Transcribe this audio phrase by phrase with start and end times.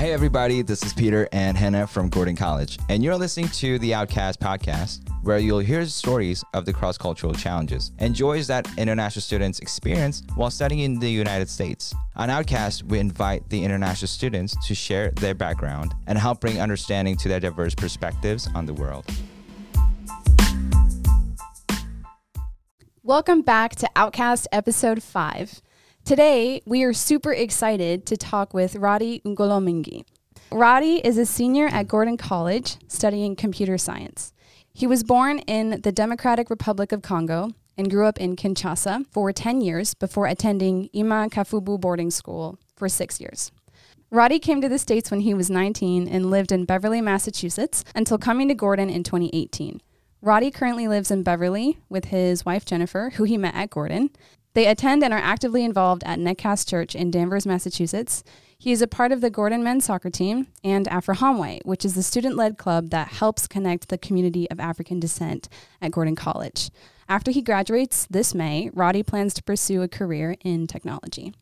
[0.00, 3.92] Hey, everybody, this is Peter and Hannah from Gordon College, and you're listening to the
[3.92, 9.20] Outcast podcast, where you'll hear stories of the cross cultural challenges and joys that international
[9.20, 11.94] students experience while studying in the United States.
[12.16, 17.14] On Outcast, we invite the international students to share their background and help bring understanding
[17.18, 19.04] to their diverse perspectives on the world.
[23.02, 25.60] Welcome back to Outcast episode 5.
[26.10, 30.02] Today, we are super excited to talk with Roddy Ngolomingi.
[30.50, 34.32] Roddy is a senior at Gordon College studying computer science.
[34.72, 39.32] He was born in the Democratic Republic of Congo and grew up in Kinshasa for
[39.32, 43.52] 10 years before attending Ima Kafubu boarding school for six years.
[44.10, 48.18] Roddy came to the States when he was 19 and lived in Beverly, Massachusetts until
[48.18, 49.80] coming to Gordon in 2018.
[50.22, 54.10] Roddy currently lives in Beverly with his wife Jennifer, who he met at Gordon,
[54.54, 58.24] they attend and are actively involved at Netcast Church in Danvers, Massachusetts.
[58.58, 61.14] He is a part of the Gordon men's soccer team and Afro
[61.64, 65.48] which is the student led club that helps connect the community of African descent
[65.80, 66.70] at Gordon College.
[67.08, 71.32] After he graduates this May, Roddy plans to pursue a career in technology.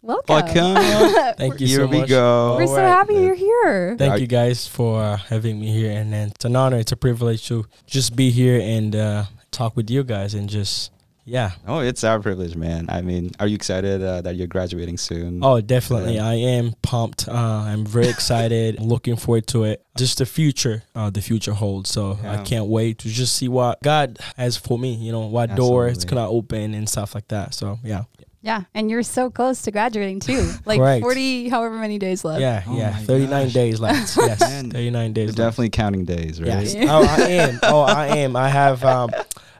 [0.00, 0.34] Welcome.
[0.34, 1.34] Welcome.
[1.38, 2.56] Thank you here so we go.
[2.56, 3.96] We're so happy you're here.
[3.96, 6.78] Thank you guys for uh, having me here, and, and it's an honor.
[6.78, 10.90] It's a privilege to just be here and uh, talk with you guys and just
[11.24, 11.52] yeah.
[11.66, 12.86] Oh, it's our privilege, man.
[12.88, 15.40] I mean, are you excited uh, that you're graduating soon?
[15.42, 16.16] Oh, definitely.
[16.16, 16.26] Yeah.
[16.28, 17.28] I am pumped.
[17.28, 18.80] Uh, I'm very excited.
[18.80, 19.84] looking forward to it.
[19.96, 21.90] Just the future, uh, the future holds.
[21.90, 22.40] So Yeah.
[22.40, 24.94] I can't wait to just see what God has for me.
[24.94, 26.16] You know, what door it's Absolutely.
[26.16, 27.54] gonna open and stuff like that.
[27.54, 28.04] So yeah,
[28.40, 30.50] Yeah, and you're so close to graduating too.
[30.64, 31.02] Like Correct.
[31.02, 32.40] 40, however many days left.
[32.40, 32.96] yeah, Oh yeah.
[32.96, 33.52] 39 gosh.
[33.52, 34.16] days left.
[34.26, 35.22] Yes, Man, 39 days.
[35.22, 35.36] You're left.
[35.36, 36.48] definitely counting days, right?
[36.48, 36.74] Yes.
[36.90, 37.58] Oh, I am.
[37.62, 38.34] Oh, I am.
[38.34, 39.10] I have um,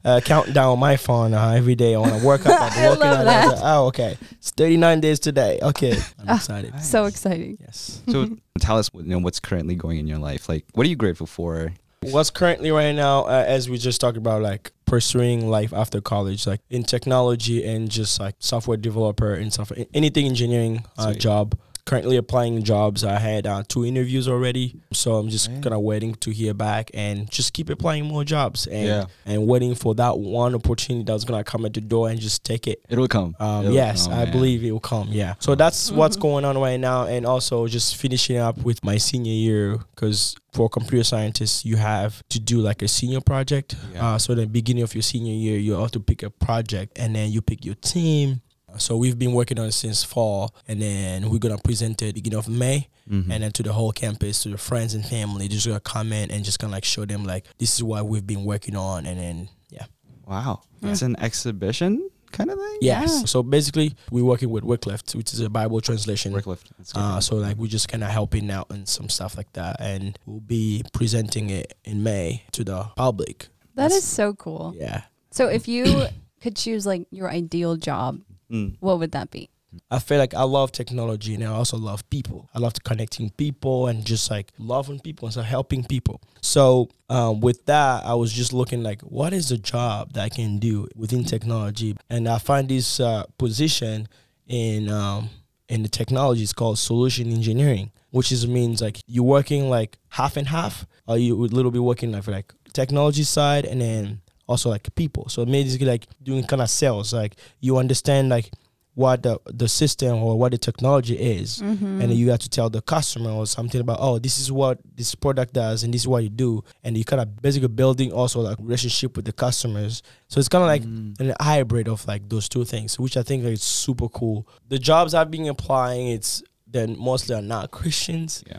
[0.05, 1.95] uh, countdown on my phone uh, every day.
[1.95, 2.61] I want to work up.
[2.61, 3.25] I I'm looking love at it.
[3.25, 3.45] that.
[3.45, 4.19] I was like, oh, okay.
[4.33, 5.59] It's 39 days today.
[5.63, 5.93] Okay.
[6.19, 6.37] I'm Ah.
[6.37, 6.81] excited.
[6.81, 7.59] So exciting.
[7.61, 8.03] Yes.
[8.09, 10.49] So tell us, you know, what's currently going in your life.
[10.49, 11.73] Like, what are you grateful for?
[12.03, 16.47] What's currently right now, uh, as we just talked about, like pursuing life after college,
[16.49, 21.21] like in technology and just like software developer and stuff, anything engineering uh, Sweet.
[21.21, 21.57] job.
[21.85, 23.03] Currently applying jobs.
[23.05, 25.63] I had uh, two interviews already, so I'm just Right.
[25.63, 29.05] kind of waiting to hear back and just keep applying more jobs and Yeah.
[29.27, 32.69] and waiting for that one opportunity that's gonna come at the door and just take
[32.69, 32.81] it.
[32.89, 33.35] It'll come.
[33.41, 34.33] Um, It'll yes, come, I man.
[34.33, 35.09] believe it will come.
[35.11, 35.35] Yeah.
[35.41, 36.21] So that's what's Mhm.
[36.21, 40.69] going on right now, and also just finishing up with my senior year because for
[40.69, 43.75] computer scientists you have to do like a senior project.
[43.93, 44.15] Yeah.
[44.15, 46.97] Uh, so in the beginning of your senior year, you have to pick a project,
[46.99, 48.41] and then you pick your team.
[48.79, 52.39] So we've been working on it since fall, and then we're gonna present it beginning
[52.39, 53.31] of May, Mhm.
[53.31, 55.49] and then to the whole campus, to the friends and family.
[55.49, 58.45] Just gonna comment and just gonna like show them like this is what we've been
[58.45, 59.87] working on, and then yeah.
[60.27, 60.91] wow, Yeah.
[60.93, 62.79] it's an exhibition kind of thing.
[62.81, 63.11] Yes.
[63.21, 63.25] Yeah.
[63.27, 66.33] So basically, we're working with Wycliffe, which is a Bible translation.
[66.33, 66.65] Wycliffe.
[66.79, 66.93] That's.
[66.95, 70.19] Uh, so like we're just kind of helping out and some stuff like that, and
[70.25, 73.49] we'll be presenting it in May to the public.
[73.75, 74.75] That That's- is so cool.
[74.79, 76.07] Yeah, So if you
[76.41, 78.21] could choose like your ideal job,
[78.53, 78.77] Mm.
[78.81, 79.49] what would that be?
[79.91, 82.51] I feel like I love technology and I also love people.
[82.55, 86.21] I love connecting people and just like loving people and so helping people.
[86.43, 90.29] So um, with that, I was just looking like, what is a job that I
[90.29, 91.97] can do within technology?
[92.11, 94.09] And I find this uh, position
[94.47, 95.31] in um,
[95.69, 100.37] in the technology is called solution engineering, which is means like you're working like half
[100.37, 104.21] and half, or you would little bit working like for like technology side and then
[104.47, 105.29] also like people.
[105.29, 108.51] So basically like doing kind of sales, like you understand like
[108.95, 111.85] what the the system or what the technology is Mm-hmm.
[112.03, 114.79] and then you have to tell the customer or something about oh this is what
[114.97, 118.13] this product does and this is what you do and you kind of basically building
[118.13, 121.19] also like relationship with the customers so it's kind of like Mm.
[121.21, 125.15] an hybrid of like those two things which i think is super cool the jobs
[125.15, 128.59] i've been applying it's then mostly are not christians Yeah.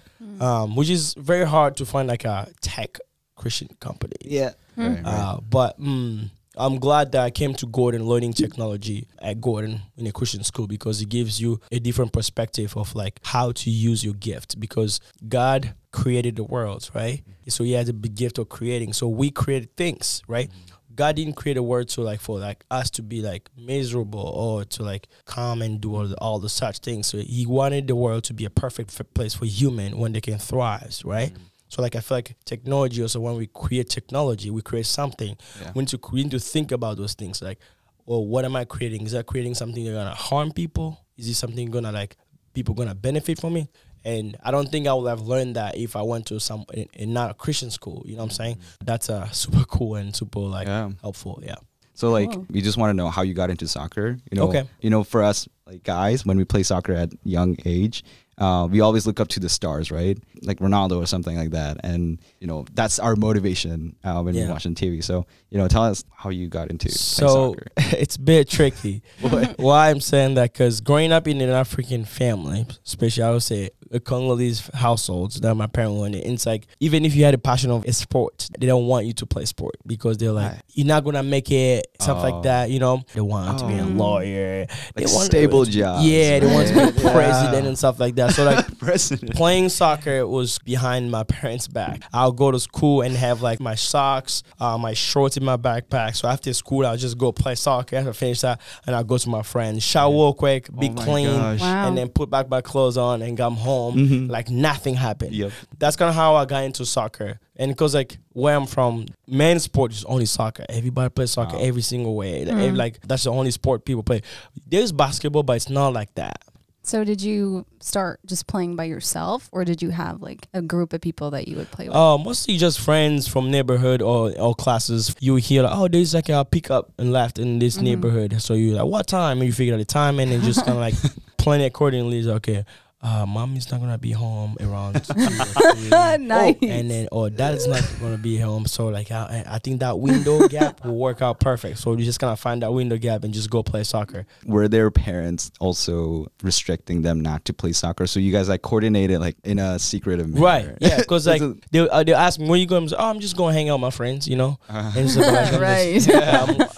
[0.64, 2.98] um, which is very hard to find like a tech
[3.36, 4.54] christian company Yeah.
[4.78, 4.96] Mm.
[4.96, 5.14] Right, right.
[5.14, 10.06] uh, but mm, I'm glad that I came to Gordon learning technology at Gordon in
[10.08, 14.04] a Christian school because it gives you a different perspective of like how to use
[14.04, 17.24] your gift because God created the world, right?
[17.48, 18.94] So he has a big gift of creating.
[18.94, 20.50] So we created things, right?
[20.96, 24.64] God didn't create a world to like for like us to be like miserable or
[24.66, 27.08] to like come and do all the, all the such things.
[27.08, 30.22] So he wanted the world to be a perfect f- place for human when they
[30.22, 31.32] can thrive, right?
[31.74, 35.36] So like I feel like technology also when we create technology, we create something.
[35.60, 35.72] Yeah.
[35.74, 37.58] We need to we need to think about those things like,
[38.06, 39.08] well, what am I creating?
[39.08, 41.00] Is that creating something that's gonna harm people?
[41.18, 42.16] Is this something gonna like
[42.54, 43.70] people gonna benefit from it?
[44.06, 46.88] And I don't think I would have learned that if I went to some in,
[46.94, 48.04] in not a Christian school.
[48.06, 48.58] You know what I'm saying?
[48.86, 50.92] That's uh, super cool and super like Yeah.
[51.02, 51.42] helpful.
[51.44, 51.56] Yeah.
[51.96, 52.46] So like Cool.
[52.52, 54.18] we just want to know how you got into soccer.
[54.32, 54.64] You know, Okay.
[54.82, 58.04] you know, for us like guys, when we play soccer at young age,
[58.38, 60.18] uh, we always look up to the stars, right?
[60.42, 64.46] Like Ronaldo or something like that, and you know that's our motivation uh, when Yeah.
[64.48, 65.04] we're watching TV.
[65.04, 69.04] So you know, tell us how you got into So it's a bit tricky.
[69.58, 70.54] Why I'm saying that?
[70.54, 75.56] Because growing up in an African family, especially I would say a Congolese households that
[75.56, 78.50] my parents were in, it's like even if you had a passion of a sport,
[78.60, 80.62] they don't want you to play sport because they're like Right.
[80.74, 82.24] you're not gonna make it, stuff Oh.
[82.30, 82.70] like that.
[82.72, 83.88] You know, they want to be a Oh.
[83.88, 86.98] lawyer, Like they want stable jobs, Yeah, they want to be right?
[86.98, 88.32] a president and stuff like that.
[88.32, 89.36] So like President.
[89.36, 92.02] playing soccer was behind my parents' back.
[92.14, 96.16] I'll go to school and have like my socks, uh, my shorts in my backpack.
[96.16, 97.96] So after school, I'll just go play soccer.
[97.98, 101.28] After I finish that, and I'll go to my friends, shower quick, be Oh clean.
[101.30, 101.88] Wow.
[101.88, 104.30] and then put back my clothes on and come home Mhm.
[104.30, 105.34] like nothing happened.
[105.34, 105.52] Yep.
[105.80, 107.40] That's kind of how I got into soccer.
[107.58, 110.66] And because like where I'm from, men's sport is only soccer.
[110.70, 111.64] Everybody plays soccer Wow.
[111.64, 112.46] every single way.
[112.46, 112.50] Mm.
[112.52, 114.22] Every- Like that's the only sport people play.
[114.68, 116.40] There's basketball, but it's not like that.
[116.86, 120.92] So did you start just playing by yourself or did you have like a group
[120.92, 121.96] of people that you would play with?
[121.96, 125.16] Uh, mostly just friends from neighborhood or, or classes.
[125.22, 127.84] You hear like, oh, there's like a pickup and left in this Mhm.
[127.84, 128.42] neighborhood.
[128.42, 129.38] So you like, what time?
[129.40, 130.96] And you figure out the time and then just kind of like
[131.38, 132.20] plan it accordingly.
[132.20, 132.66] It's okay.
[133.04, 134.94] Uh, mommy's not gonna be home around.
[135.04, 135.90] two or three.
[135.90, 136.56] Nice.
[136.64, 138.66] Oh, and then or dad's not gonna be home.
[138.66, 141.80] So like I, I think that window gap will work out perfect.
[141.80, 144.26] So you just kind of find that window gap and just go play soccer.
[144.46, 148.08] Were their parents also restricting them not to play soccer?
[148.08, 150.78] So you guys like coordinated like in a secretive manner, Right.
[150.80, 150.98] Yeah.
[151.00, 151.42] Because like
[151.72, 152.90] they uh, they ask me when you going.
[152.94, 154.28] Oh, I'm just going to hang out with my friends.
[154.30, 154.60] You know.
[154.70, 156.08] a- uh, And it's like, I'm just- Right.
[156.08, 156.70] yeah, I'm-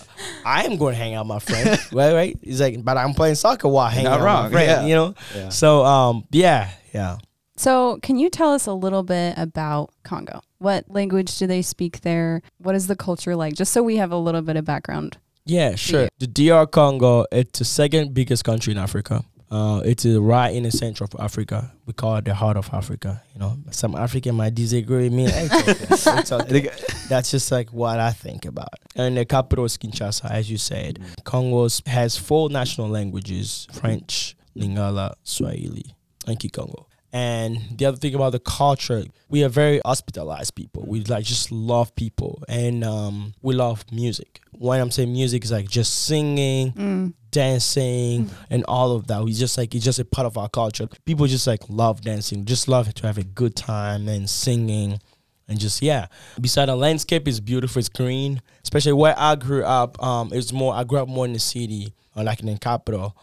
[0.46, 2.14] I am going to hang out with my friend, right?
[2.14, 2.40] Right?
[2.42, 4.88] He's like, but I'm playing soccer while hanging Not out wrong, with my friend, yeah.
[4.88, 5.16] you know.
[5.36, 5.50] yeah.
[5.50, 7.18] So, um, yeah, yeah.
[7.58, 10.42] So, can you tell us a little bit about Congo?
[10.58, 12.42] What language do they speak there?
[12.58, 13.54] What is the culture like?
[13.54, 15.18] Just so we have a little bit of background.
[15.46, 16.10] Yeah, sure.
[16.18, 19.24] The DR Congo, it's the second biggest country in Africa.
[19.56, 21.72] Uh, it is right in the center of Africa.
[21.86, 23.24] We call it the heart of Africa.
[23.34, 25.28] You know, some African might disagree with me.
[25.28, 26.20] It's okay.
[26.20, 26.70] It's okay.
[27.08, 28.74] That's just like what I think about.
[28.98, 31.00] And the capital is Kinshasa, as you said.
[31.24, 35.96] Congo has four national languages: French, Lingala, Swahili,
[36.28, 36.88] and Kikongo.
[37.16, 40.84] And the other thing about the culture, we are very hospitalized people.
[40.86, 44.42] We like just love people, and um, we love music.
[44.52, 47.14] When I'm saying music, is like just singing, Mm.
[47.32, 49.24] dancing, and all of that.
[49.24, 50.90] We just like it's just a part of our culture.
[51.06, 55.00] People just like love dancing, just love to have a good time and singing,
[55.48, 56.08] and just yeah.
[56.42, 58.42] Beside the landscape is beautiful, it's green.
[58.62, 60.74] Especially where I grew up, um, it's more.
[60.74, 63.16] I grew up more in the city, or like in the capital.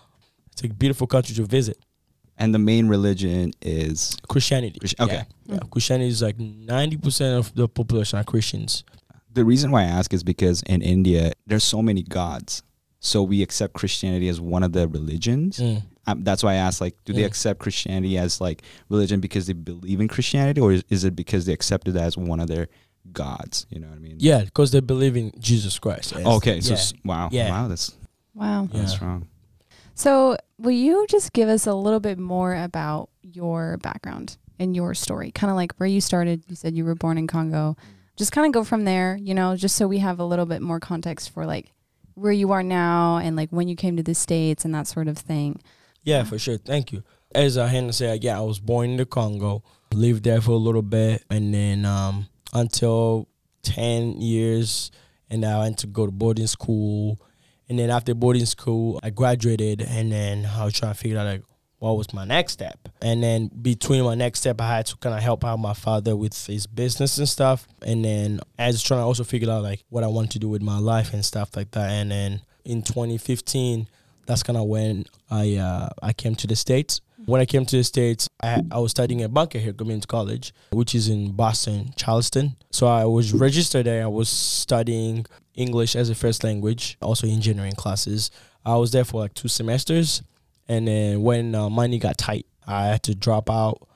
[0.52, 1.76] It's a beautiful country to visit.
[2.42, 4.78] And the main religion is Christianity.
[4.80, 5.22] Christi- okay.
[5.46, 5.54] Yeah.
[5.54, 5.58] yeah.
[5.70, 8.84] Christianity is like ninety percent of the population are Christians.
[9.34, 12.62] the reason why I ask is because in India there's so many gods,
[13.00, 15.58] so we accept Christianity as one of the religions.
[15.58, 15.82] Mm.
[16.06, 17.26] Um, that's why I asked, like, do they Mm.
[17.26, 21.46] accept Christianity as like religion because they believe in Christianity, or is, is it because
[21.46, 22.66] they accept it as one of their
[23.12, 23.66] gods?
[23.70, 24.16] You know what I mean?
[24.18, 26.12] Yeah, because they believe in Jesus Christ.
[26.16, 26.26] Yes.
[26.26, 26.60] Okay.
[26.60, 26.78] So Yeah.
[26.78, 27.28] s- wow.
[27.30, 27.50] Yeah.
[27.50, 27.68] Wow.
[27.68, 27.92] That's
[28.34, 28.68] Wow.
[28.72, 28.80] Yeah.
[28.80, 29.28] that's strong.
[29.94, 34.94] So, will you just give us a little bit more about your background and your
[34.94, 35.30] story?
[35.30, 36.42] Kind of like where you started.
[36.48, 37.76] You said you were born in Congo.
[38.16, 40.62] Just kind of go from there, you know, just so we have a little bit
[40.62, 41.72] more context for like
[42.14, 45.08] where you are now and like when you came to the States and that sort
[45.08, 45.60] of thing.
[46.02, 46.58] Yeah, for sure.
[46.58, 47.02] Thank you.
[47.34, 50.50] As I had to say, yeah, I was born in the Congo, lived there for
[50.50, 53.28] a little bit, and then um, until
[53.62, 54.90] 10 years,
[55.30, 57.18] and I went to go to boarding school.
[57.72, 61.24] And then after boarding school, I graduated, and then I was trying to figure out
[61.24, 61.42] like
[61.78, 62.78] what was my next step.
[63.00, 66.14] And then between my next step, I had to kind of help out my father
[66.14, 67.66] with his business and stuff.
[67.80, 70.50] And then I was trying to also figure out like what I want to do
[70.50, 71.88] with my life and stuff like that.
[71.88, 73.88] And then in 2015,
[74.26, 77.00] that's kind of when I uh, I came to the states.
[77.24, 80.52] When I came to the states, I, I was studying at Bunker Hill Community College,
[80.72, 82.56] which is in Boston, Charlestown.
[82.70, 84.02] So I was registered there.
[84.02, 88.30] I was studying English as a first language, also engineering classes.
[88.64, 90.22] I was there for like two semesters,
[90.68, 93.86] and then when uh, money got tight, I had to drop out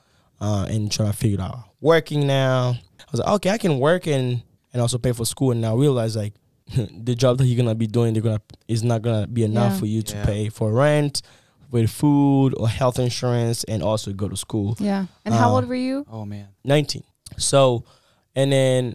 [0.41, 2.77] uh, and try to figure out working now.
[3.01, 5.53] I was like, okay, I can work and and also pay for school.
[5.53, 6.35] And now I realize like
[6.77, 9.79] the job that you're gonna be doing, they're gonna is not gonna be enough Yeah.
[9.79, 10.25] for you to Yeah.
[10.27, 11.23] pay for rent,
[11.71, 14.77] with food or health insurance, and also go to school.
[14.81, 15.07] Yeah.
[15.25, 16.05] And how Uh, old were you?
[16.11, 16.49] Oh man.
[16.65, 17.03] 19.
[17.39, 17.85] So,
[18.35, 18.95] and then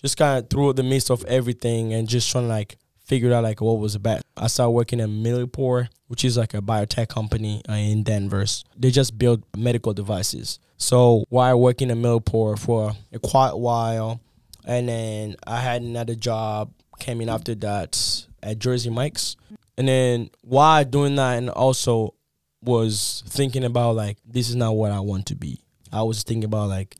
[0.00, 3.44] just kind of through the midst of everything and just trying to like figure out
[3.44, 4.24] like what was the best.
[4.36, 8.64] I started working at Millipore, which is like a biotech company uh, in Danvers.
[8.76, 10.58] They just build medical devices.
[10.76, 14.20] So while working at Millipore for a quite while,
[14.64, 19.36] and then I had another job came in after that at Jersey Mike's.
[19.78, 22.14] And then while doing that and also
[22.62, 25.60] was thinking about like this is not what I want to be.
[25.92, 26.96] I was thinking about like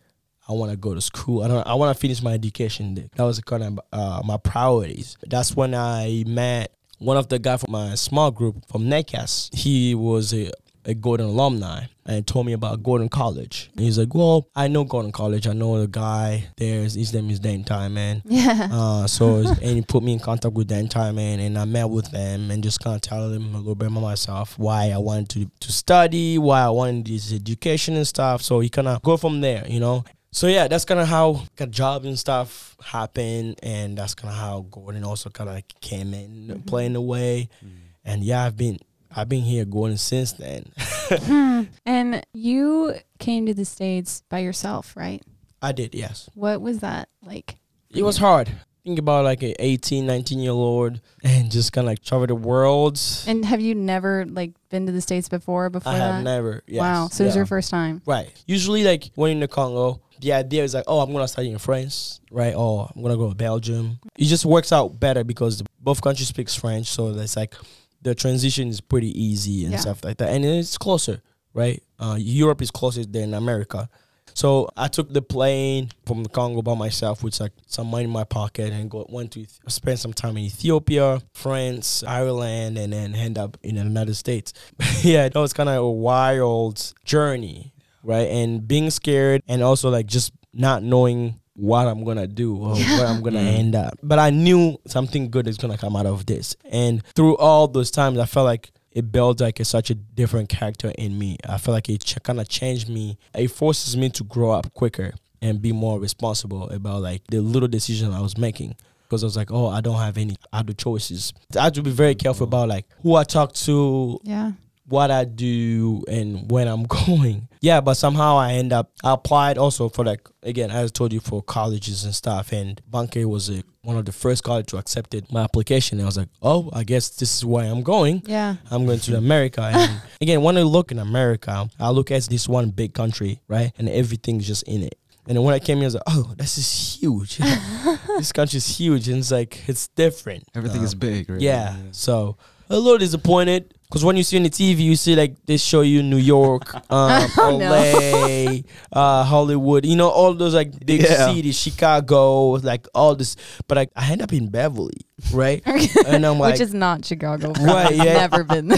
[0.48, 1.42] I want to go to school.
[1.42, 1.66] I don't.
[1.66, 2.94] I want to finish my education.
[2.94, 5.16] That was kind of uh, my priorities.
[5.26, 9.54] That's when I met one of the guy from my small group from NECAS.
[9.54, 10.50] He was a
[10.86, 13.70] a Gordon alumni and told me about Gordon College.
[13.74, 15.46] And he's like, Well, I know Gordon College.
[15.48, 16.82] I know the guy there.
[16.82, 18.22] His name is Dan man.
[18.24, 18.68] Yeah.
[18.70, 22.10] Uh, so, and he put me in contact with Dan man, and I met with
[22.12, 25.28] them and just kind of tell them a little bit about myself, why I wanted
[25.30, 28.42] to, to study, why I wanted this education and stuff.
[28.42, 30.04] So he kind of go from there, you know.
[30.33, 34.38] So yeah, that's kind of how got jobs and stuff happened, and that's kind of
[34.38, 36.61] how Gordon also kind of came in, mm-hmm.
[36.62, 37.49] playing the way.
[37.64, 37.76] Mm-hmm.
[38.04, 38.78] And yeah, I've been
[39.16, 40.71] I've been here Gordon since then.
[41.11, 41.62] hmm.
[41.87, 45.23] And you came to the States by yourself, right?
[45.62, 46.28] I did, yes.
[46.35, 47.56] What was that like?
[47.90, 48.52] It was hard.
[48.85, 52.35] Think about like an 18, 19 year old and just kind of like travel the
[52.35, 53.00] world.
[53.26, 55.71] And have you never like been to the States before?
[55.71, 56.14] Before I that?
[56.16, 56.62] have never.
[56.66, 56.80] Yes.
[56.80, 57.09] Wow.
[57.09, 57.26] So yeah.
[57.26, 58.02] it was your first time.
[58.06, 58.30] Right.
[58.47, 61.58] Usually, like when in the Congo, the idea is like, oh, I'm gonna study in
[61.58, 62.54] France, right?
[62.54, 63.99] Or I'm gonna go to Belgium.
[64.16, 67.54] It just works out better because both countries speaks French, so it's like
[68.02, 69.78] the transition is pretty easy and yeah.
[69.78, 71.23] stuff like that, and it's closer,
[71.54, 71.82] right?
[71.99, 73.88] Uh, Europe is closer than America.
[74.37, 78.11] So I took the plane from the Congo by myself with like some money in
[78.11, 83.14] my pocket and go, went to spend some time in Ethiopia, France, Ireland, and then
[83.14, 84.52] end up in the United States.
[85.00, 87.73] yeah, that was kind of a wild journey,
[88.06, 88.28] right?
[88.28, 93.06] And being scared and also like just not knowing what I'm gonna do or where
[93.06, 93.58] I'm gonna mm.
[93.58, 93.98] end up.
[94.02, 96.56] But I knew something good is gonna come out of this.
[96.70, 100.48] And through all those times, I felt like it built like a, such a different
[100.48, 101.38] character in me.
[101.48, 103.18] I feel like it ch- kind of changed me.
[103.34, 107.68] It forces me to grow up quicker and be more responsible about like the little
[107.68, 108.76] decisions I was making.
[109.02, 111.32] Because I was like, oh, I don't have any other choices.
[111.56, 114.18] I had to be very careful about like who I talk to.
[114.25, 114.52] Yeah
[114.88, 117.48] what I do and when I'm going.
[117.60, 121.12] Yeah, but somehow I end up I applied also for like again as I told
[121.12, 122.52] you for colleges and stuff.
[122.52, 125.98] And Bunker was a, one of the first college to accepted my application.
[125.98, 128.22] And I was like, oh, I guess this is where I'm going.
[128.26, 129.62] Yeah, I'm going to America.
[129.62, 133.72] And again, when I look in America, I look at this one big country, right,
[133.78, 134.98] and everything's just in it.
[135.28, 137.38] And when I came here, I was like, oh, this is huge.
[138.18, 139.08] this country is huge.
[139.08, 140.44] And it's like, it's different.
[140.54, 141.40] Everything um, is big, right?
[141.40, 141.76] Yeah.
[141.76, 141.82] yeah.
[141.90, 142.36] So
[142.68, 145.82] a little disappointed because when you see on the TV, you see like they show
[145.82, 148.61] you New York, um, oh, LA, no.
[148.92, 151.32] uh, Hollywood, you know, all those like big yeah.
[151.32, 153.37] cities, Chicago, like all this.
[153.68, 155.62] But I, I end up in Beverly, right?
[156.06, 157.52] and I'm like, which is not Chicago.
[157.66, 157.94] Right?
[157.94, 158.76] Yeah, never been.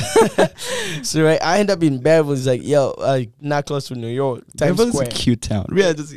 [1.02, 2.36] so right, I end up in Beverly.
[2.36, 4.44] It's like, yo, like not close to New York.
[4.56, 5.08] Times Beverly's Square.
[5.08, 5.66] a cute town.
[5.74, 6.12] Yeah, just,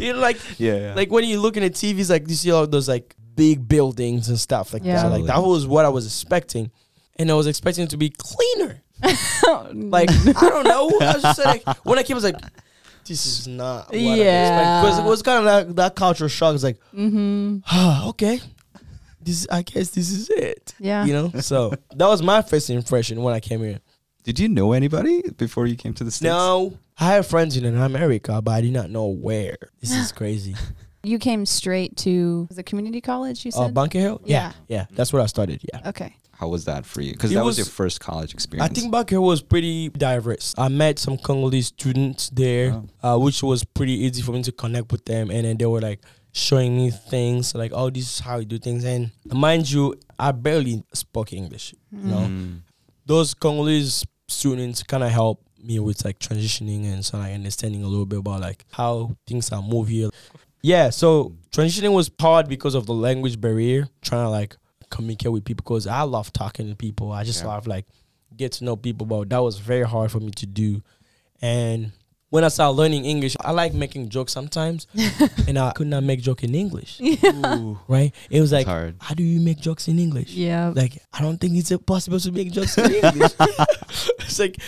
[0.00, 2.52] you know, like yeah, yeah, like when you look at TV, it's like you see
[2.52, 5.02] all those like big buildings and stuff like yeah.
[5.02, 5.10] that.
[5.10, 6.70] Like that was what I was expecting
[7.18, 8.82] and I was expecting it to be cleaner.
[9.02, 10.90] like I don't know.
[11.00, 12.40] I was just like when I came, I was like,
[13.06, 14.82] this is not what yeah.
[14.82, 16.54] Because it was kind of that that cultural shock.
[16.54, 17.58] It's like, mm-hmm.
[17.66, 18.40] ah, okay,
[19.20, 20.74] this I guess this is it.
[20.78, 21.30] Yeah, you know.
[21.40, 23.80] So that was my first impression when I came here.
[24.24, 26.24] Did you know anybody before you came to the states?
[26.32, 29.56] No, I have friends in America, but I did not know where.
[29.80, 30.56] This is crazy.
[31.06, 33.44] You came straight to the community college.
[33.44, 34.20] You uh, said uh, Bunker Hill.
[34.24, 34.52] Yeah.
[34.68, 35.60] yeah, yeah, that's where I started.
[35.72, 35.88] Yeah.
[35.90, 36.16] Okay.
[36.32, 37.12] How was that for you?
[37.12, 38.70] Because that was, was, your first college experience.
[38.70, 40.54] I think Bunker Hill was pretty diverse.
[40.58, 43.14] I met some Congolese students there, oh.
[43.14, 45.30] uh, which was pretty easy for me to connect with them.
[45.30, 46.00] And then they were like
[46.32, 48.84] showing me things like, oh, this is how you do things.
[48.84, 51.74] And mind you, I barely spoke English.
[51.94, 52.02] Mm.
[52.02, 52.60] You know, mm.
[53.06, 57.88] those Congolese students kind of helped me with like transitioning and so like understanding a
[57.88, 60.10] little bit about like how things are moved here.
[60.66, 64.56] Yeah, so transitioning was hard because of the language barrier, trying to like
[64.90, 67.12] communicate with people because I love talking to people.
[67.12, 67.50] I just yeah.
[67.50, 67.86] love like
[68.36, 70.82] get to know people, but that was very hard for me to do.
[71.40, 71.92] And
[72.30, 74.88] when I started learning English, I like making jokes sometimes,
[75.46, 76.98] and I could not make joke in English.
[77.00, 77.74] Yeah.
[77.86, 78.12] Right?
[78.28, 80.32] It was like, how do you make jokes in English?
[80.32, 80.72] Yeah.
[80.74, 83.34] Like I don't think it's possible to make jokes in English.
[84.18, 84.58] it's like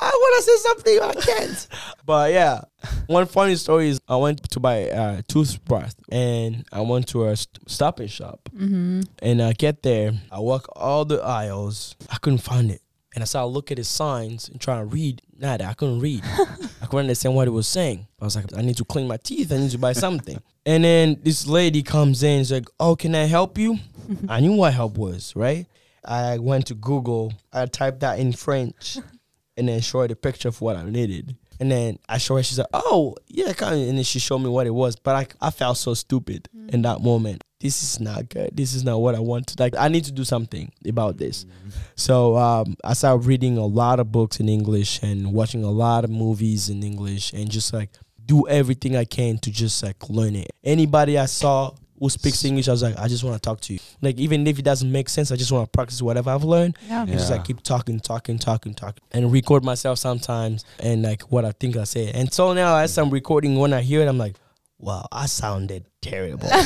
[0.00, 1.68] I want to say something, I can't.
[2.06, 2.60] but yeah,
[3.06, 7.36] one funny story is I went to buy a toothbrush and I went to a
[7.36, 8.48] st- stop and shop.
[8.54, 9.00] Mm-hmm.
[9.20, 12.80] And I get there, I walk all the aisles, I couldn't find it.
[13.14, 15.22] And I started looking at the signs and trying to read.
[15.36, 16.22] Nada, I couldn't read.
[16.82, 18.06] I couldn't understand what it was saying.
[18.20, 19.50] I was like, I need to clean my teeth.
[19.50, 20.40] I need to buy something.
[20.66, 22.40] and then this lady comes in.
[22.40, 23.78] She's like, Oh, can I help you?
[24.28, 25.66] I knew what help was, right?
[26.04, 27.32] I went to Google.
[27.52, 28.98] I typed that in French
[29.58, 31.36] and then show her the picture of what I needed.
[31.60, 33.88] And then I show her, she's like, oh, yeah, kind of.
[33.88, 34.94] And then she showed me what it was.
[34.96, 36.72] But I, I felt so stupid mm.
[36.72, 37.42] in that moment.
[37.60, 38.50] this is not good.
[38.52, 39.48] This is not what I want.
[39.48, 41.44] To, like I need to do something about this.
[41.96, 46.04] So um, I started reading a lot of books in English and watching a lot
[46.04, 47.90] of movies in English and just like
[48.24, 50.50] do everything I can to just like learn it.
[50.62, 53.74] Anybody I saw who speaks English, I was like, I just want to talk to
[53.74, 53.80] you.
[54.00, 56.76] Like even if it doesn't make sense, I just want to practice whatever I've learned.
[56.86, 57.02] Yeah.
[57.02, 61.44] And just like keep talking, talking, talking, talking, and record myself sometimes and like what
[61.44, 62.10] I think I say.
[62.12, 64.36] And so now as I'm recording, when I hear it, I'm like,
[64.78, 66.48] wow, I sounded terrible.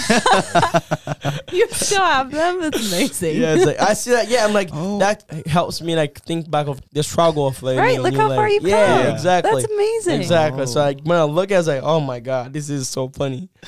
[1.53, 2.61] You still have them?
[2.61, 3.37] That's amazing.
[3.41, 4.29] yeah, it's like I see that.
[4.29, 4.99] Yeah, I'm like Oh.
[5.01, 8.15] that helps me like think back of the struggle of like Right, you know, look
[8.15, 9.15] how like, far you've yeah, come.
[9.15, 9.53] exactly.
[9.61, 10.21] That's amazing.
[10.21, 10.67] Exactly.
[10.67, 10.85] So Oh.
[10.85, 13.49] like when I look at it, it's like, oh my god, this is so funny.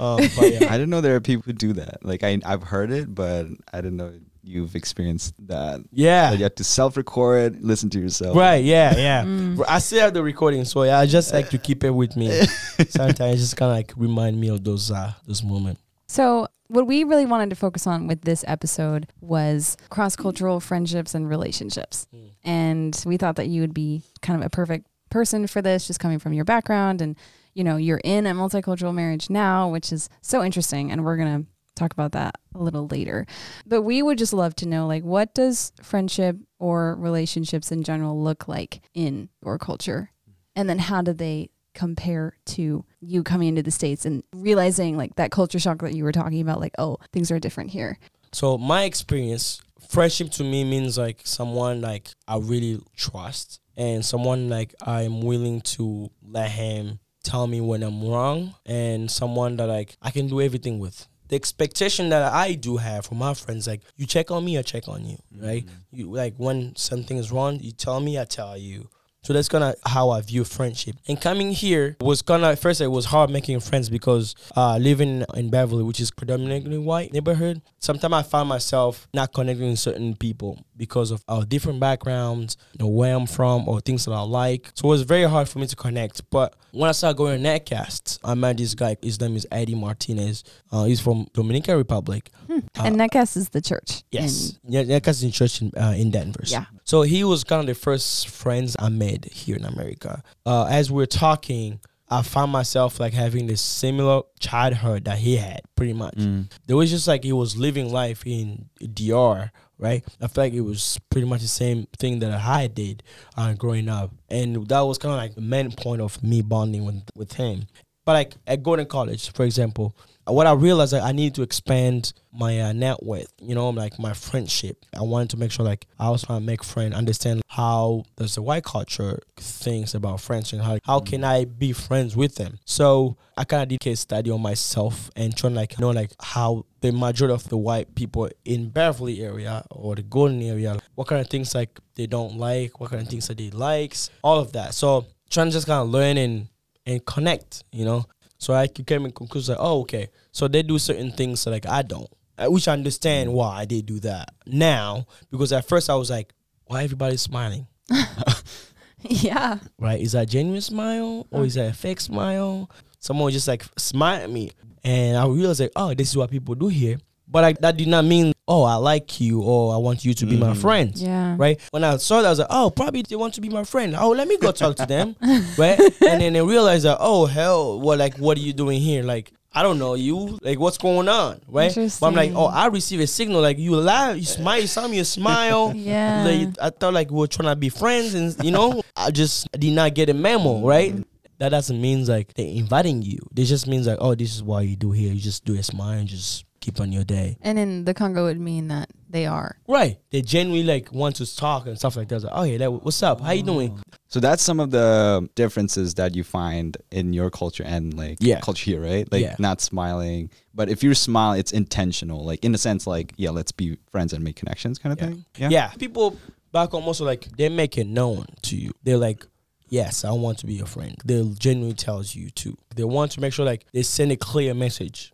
[0.00, 0.66] Um, but yeah.
[0.68, 2.04] I didn't know there are people who do that.
[2.04, 5.80] Like I, I've heard it, but I didn't know you've experienced that.
[5.92, 6.30] yeah.
[6.30, 8.36] That you have to self-record, listen to yourself.
[8.36, 9.24] Right, yeah, yeah.
[9.32, 9.64] Mm.
[9.68, 12.28] I still have the recording, so yeah, I just like to keep it with me.
[12.88, 15.80] Sometimes just kind of like remind me of those uh those moments.
[16.08, 21.14] So, what we really wanted to focus on with this episode was cross cultural friendships
[21.14, 22.06] and relationships.
[22.14, 22.30] Mm.
[22.44, 26.00] And we thought that you would be kind of a perfect person for this, just
[26.00, 27.00] coming from your background.
[27.00, 27.16] And,
[27.54, 30.90] you know, you're in a multicultural marriage now, which is so interesting.
[30.90, 31.48] And we're going to
[31.82, 33.26] talk about that a little later.
[33.66, 38.22] But we would just love to know like, what does friendship or relationships in general
[38.22, 40.10] look like in your culture?
[40.54, 45.14] And then how do they compare to you coming into the states and realizing like
[45.16, 47.98] that culture shock that you were talking about like oh things are different here
[48.32, 54.48] So my experience, friendship to me means like someone like I really trust and someone
[54.48, 59.96] like I'm willing to let him tell me when I'm wrong and someone that like
[60.02, 61.08] I can do everything with.
[61.32, 64.60] The expectation that I do have from my friends, like you check on me, I
[64.60, 65.64] check on you, right?
[65.90, 68.90] You like when something is wrong, you tell me, I tell you.
[69.24, 70.96] So that's kind of how I view friendship.
[71.08, 75.24] And coming here was kind of first it was hard making friends because uh, living
[75.32, 80.14] in Beverly, which is predominantly white neighborhood, sometimes I found myself not connecting with certain
[80.16, 84.22] people because of our different backgrounds, you know, where I'm from, or things that I
[84.22, 84.70] like.
[84.74, 86.28] So it was very hard for me to connect.
[86.30, 88.96] But when I started going to Netcast, I met this guy.
[89.02, 90.44] His name is Eddie Martinez.
[90.70, 92.30] Uh, he's from Dominican Republic.
[92.50, 96.10] Uh, and netcast is the church Yes, yeah, Netcast is in church in, uh, in
[96.10, 96.52] Danvers.
[96.52, 96.64] Yeah.
[96.84, 100.22] So he was kind of the first friends I made here in America.
[100.44, 101.80] Uh, as we are talking,
[102.12, 106.16] I found myself like having this similar childhood that he had, pretty much.
[106.16, 106.52] Mm.
[106.66, 109.50] There was just like he was living life in DR,
[109.82, 110.04] right?
[110.20, 113.02] I feel like it was pretty much the same thing that I did
[113.36, 116.86] uh, growing up, and that was kind of like the main point of me bonding
[116.86, 117.66] with with him.
[118.06, 122.12] But like at Gordon College, for example, what I realized like I needed to expand
[122.32, 124.84] my uh, net with, you know, like my friendship.
[124.96, 128.36] I wanted to make sure like I was trying to make friends, understand how does
[128.36, 132.58] the white culture thinks about friends and how how can I be friends with them.
[132.64, 136.66] So I kind of did case study on myself and trying like know like how
[136.80, 141.20] the majority of the white people in Beverly area or the Gordon area, what kind
[141.20, 144.52] of things like they don't like, what kind of things that they likes, all of
[144.52, 144.74] that.
[144.74, 146.48] So trying to just kind of learn and
[146.86, 148.06] and connect, you know.
[148.42, 150.08] So I came in conclusion like, oh, okay.
[150.32, 153.82] So they do certain things that like I don't, uh, which I understand why they
[153.82, 155.06] do that now.
[155.30, 157.68] Because at first I was like, why everybody smiling,
[159.02, 160.00] yeah right?
[160.00, 162.68] Is that a genuine smile or is that a fake smile?
[162.98, 164.50] Someone just like smile at me,
[164.82, 166.98] and I realized like, oh, this is what people do here.
[167.28, 170.24] But like that did not mean, oh, I like you or I want you to
[170.26, 170.56] be my Mhm.
[170.64, 171.56] friend yeah right?
[171.70, 173.94] When I saw that, I was like, oh, probably they want to be my friend.
[173.96, 175.16] Oh, let me go talk to them,
[175.62, 175.78] right?
[176.10, 179.02] And then they realized that, oh, hell, what like what are you doing here?
[179.02, 180.38] Like, I don't know you.
[180.42, 181.72] Like, what's going on, right?
[182.00, 183.40] But I'm like, oh, I receive a signal.
[183.42, 185.72] Like, you laugh, you smile, you saw me a smile.
[185.76, 189.10] yeah Like, I thought like we were trying to be friends, and you know, I
[189.10, 190.94] just did not get a memo, right?
[191.38, 193.18] That doesn't mean like they're inviting you.
[193.36, 195.12] It just means like, oh, this is why you do here.
[195.12, 197.36] You just do a smile and just keep on your day.
[197.42, 199.98] and in the congo would mean that they are Right.
[200.10, 202.16] They genuinely like want to talk and stuff like that.
[202.16, 203.20] It's Like, oh yeah, that, what's up?
[203.20, 203.78] How you doing?
[204.08, 208.40] So that's some of the differences that you find in your culture and like Yeah.
[208.40, 209.06] culture here, right?
[209.12, 209.36] Like Yeah.
[209.38, 212.24] not smiling, but if you smile, it's intentional.
[212.24, 215.06] Like in a sense, like yeah, let's be friends and make connections, kind of Yeah.
[215.40, 215.50] thing.
[215.52, 215.68] Yeah.
[215.78, 216.16] People
[216.52, 218.70] back home also like they make it known to you.
[218.84, 219.26] They're like,
[219.68, 220.94] yes, I want to be your friend.
[221.04, 222.56] They genuinely tells you too.
[222.76, 225.12] They want to make sure like they send a clear message.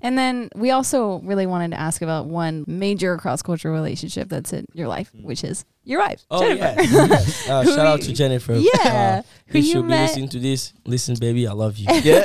[0.00, 4.66] And then we also really wanted to ask about one major cross-cultural relationship that's in
[4.74, 6.82] your life which is your wife Oh Jennifer.
[6.82, 7.06] yeah.
[7.08, 7.48] yes.
[7.48, 8.54] Uh, shout out to Jennifer.
[8.54, 11.76] yeah Uh, who if you she'll be met listening to this, listen, baby, I love
[11.78, 11.86] you.
[12.02, 12.24] Yeah.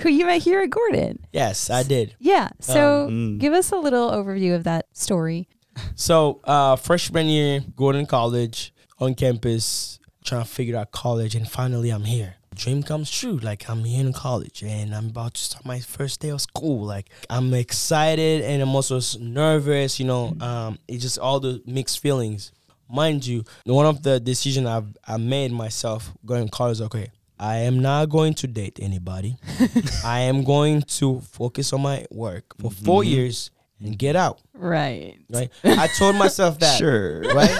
[0.00, 2.14] who you met here at gordon yes, I did.
[2.18, 3.38] yeah so Um, Mm.
[3.38, 5.48] give us a little overview of that story
[5.94, 11.90] So uh, freshman year, Gordon College on campus, trying to figure out college, and finally
[11.90, 12.34] I'm here.
[12.58, 13.38] Dream comes true.
[13.38, 16.84] Like I'm here in college and I'm about to start my first day of school.
[16.84, 19.98] Like I'm excited and I'm also nervous.
[20.00, 22.52] You know, um, it's just all the mixed feelings.
[22.90, 26.80] Mind you, one of the decision I've I made myself going to college.
[26.80, 29.36] Okay, I am not going to date anybody.
[30.04, 33.06] I am going to focus on my work for 4 Mhm.
[33.08, 34.40] years and get out.
[34.54, 35.16] Right.
[35.30, 35.50] Right?
[35.64, 36.74] I told myself that.
[36.78, 37.20] Sure.
[37.22, 37.50] Right?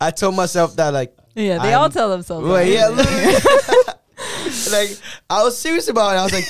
[0.00, 2.46] I told myself that like Yeah, they I'm- all tell themselves.
[2.46, 2.68] well, that.
[2.68, 3.06] yeah, look.
[4.72, 4.90] like
[5.30, 6.18] I was serious about it.
[6.18, 6.44] I was like,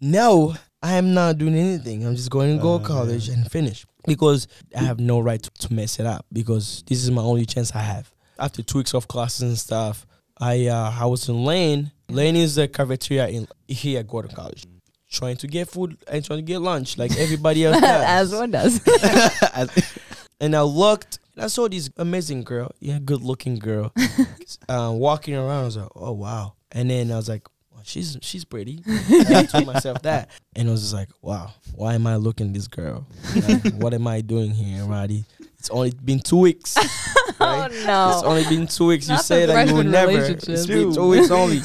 [0.00, 2.04] no, I am not doing anything.
[2.06, 5.42] I'm just going to go Uh, to college and finish because I have no right
[5.42, 8.12] to, to mess it up because this is my only chance I have.
[8.38, 10.06] After two weeks of classes and stuff,
[10.40, 11.90] I uh, I was in Lane.
[12.08, 14.64] Lane is the cafeteria in here at Gordon College.
[15.10, 18.38] Trying to get food and trying to get lunch like everybody else As does.
[18.40, 18.80] one does.
[20.40, 23.92] And I looked and I saw this amazing girl, yeah, good looking girl,
[24.68, 25.62] uh, walking around.
[25.62, 26.52] I was like, oh wow.
[26.70, 27.42] And then I was like,
[27.72, 28.80] well, she's she's pretty.
[28.86, 32.54] I told myself that, and I was just like, wow, why am I looking at
[32.54, 33.04] this girl?
[33.34, 35.24] Like, what am I doing here, Roddy?
[35.58, 36.76] It's only been two weeks.
[37.40, 38.12] oh no!
[38.14, 39.08] It's only been two weeks.
[39.08, 40.12] You Not say that you will never.
[40.12, 40.48] relationship.
[40.50, 41.62] It's been two weeks only.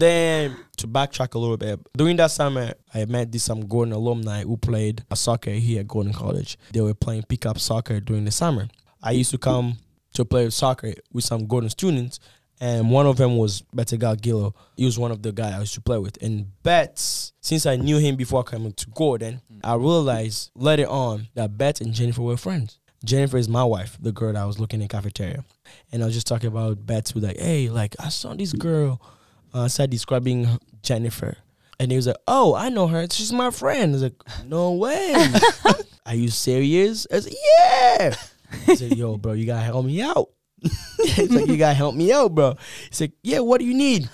[0.00, 4.42] Then to backtrack a little bit, during that summer, I met this some Gordon alumni
[4.42, 6.58] who played soccer here at Gordon College.
[6.72, 8.68] They were playing pickup soccer during the summer.
[9.02, 9.78] I used to come
[10.14, 12.20] to play soccer with some Gordon students,
[12.60, 14.54] and one of them was Bettegal Gillo.
[14.76, 16.22] He was one of the guys I used to play with.
[16.22, 19.60] And Betts, since I knew him before coming to Gordon, mm.
[19.64, 22.78] I realized later on that Bet and Jennifer were friends.
[23.04, 25.44] Jennifer is my wife, the girl that I was looking in cafeteria.
[25.90, 29.00] And I was just talking about Betts with like, hey, like I saw this girl.
[29.54, 30.48] Uh, I started describing
[30.82, 31.36] Jennifer.
[31.78, 33.06] And he was like, oh, I know her.
[33.10, 33.90] She's my friend.
[33.90, 35.14] I was like, no way.
[36.06, 37.06] Are you serious?
[37.10, 38.14] I was like, yeah.
[38.66, 40.28] He said, yo, bro, you gotta help me out.
[41.02, 42.56] He's like, you gotta help me out, bro.
[42.88, 44.08] He's like, yeah, what do you need?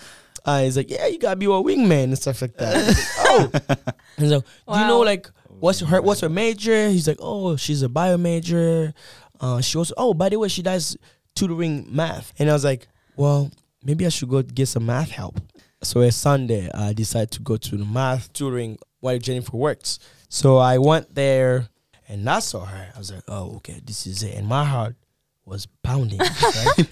[0.44, 2.87] Uh, he's like, yeah, you gotta be a wingman and stuff like that.
[2.87, 3.92] Like, oh.
[4.16, 6.88] He's like, do you know like what's her what's her major?
[6.88, 8.94] He's like, oh, she's a bio major.
[9.40, 10.96] Uh, she also, oh, by the way, she does
[11.35, 12.33] tutoring math.
[12.38, 13.51] And I was like, well,
[13.82, 15.40] maybe I should go get some math help.
[15.82, 19.98] So a Sunday, I decided to go to the math tutoring while Jennifer works.
[20.28, 21.68] So I went there
[22.08, 22.88] and I saw her.
[22.94, 24.34] I was like, oh, okay, this is it.
[24.34, 24.96] And my heart
[25.44, 26.20] was pounding.
[26.42, 26.88] Right?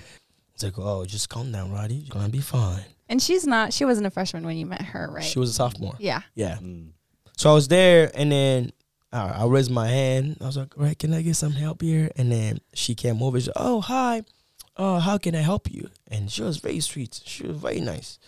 [0.55, 1.97] It's like, oh, just calm down, Roddy.
[1.97, 2.83] You're gonna be fine.
[3.11, 3.75] And she's not.
[3.75, 5.23] She wasn't a freshman when you met her, right?
[5.23, 5.95] She was a sophomore.
[5.99, 6.23] yeah.
[6.35, 6.57] Yeah.
[6.63, 6.93] Mm.
[7.37, 8.71] So I was there, and then
[9.13, 10.39] I raised my hand.
[10.41, 13.39] I was like, "Right, can I get some help here?" And then she came over.
[13.39, 14.23] She said, "Oh, hi.
[14.77, 17.21] Uh, how can I help you?" And she was very sweet.
[17.25, 18.19] She was very nice.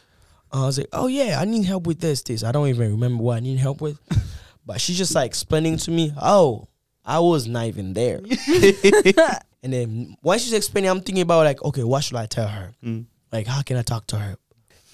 [0.53, 3.23] I was like, "Oh yeah, I need help with this, this." I don't even remember
[3.23, 3.99] what I need help with,
[4.67, 6.13] but she's just like explaining to me.
[6.21, 6.69] Oh,
[7.05, 8.21] I was not even there.
[9.63, 12.75] and then when she's explaining, I'm thinking about like, okay, what should I tell her?
[12.85, 13.07] Mm.
[13.33, 14.37] Like, how can I talk to her?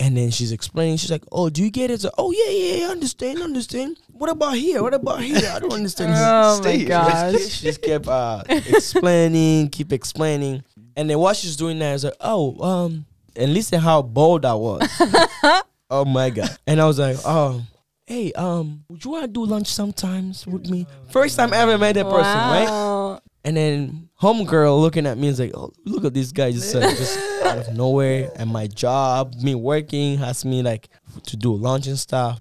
[0.01, 0.97] And then she's explaining.
[0.97, 3.97] She's like, "Oh, do you get it?" Oh yeah, yeah, yeah, understand, understand.
[4.11, 4.83] What about here?
[4.83, 5.49] What about here?
[5.55, 6.12] I don't understand.
[6.19, 6.88] Oh Stay my here.
[6.88, 7.40] gosh.
[7.47, 10.64] she just kept uh, explaining, keep explaining,
[10.96, 14.54] and then what she's doing now is like, "Oh, um," and listen how bold I
[14.54, 14.88] was.
[15.90, 16.57] oh my god!
[16.66, 17.62] And I was like, "Oh,
[18.07, 21.78] hey, um, would you want to do lunch sometimes with me?" First time I ever
[21.78, 23.20] met that person, right?
[23.46, 26.80] And then homegirl looking at me is like, oh, look at this guy just, uh,
[26.80, 28.30] just out of nowhere.
[28.37, 30.88] And my job, me working, asked me like
[31.26, 32.40] to do lunch and stuff.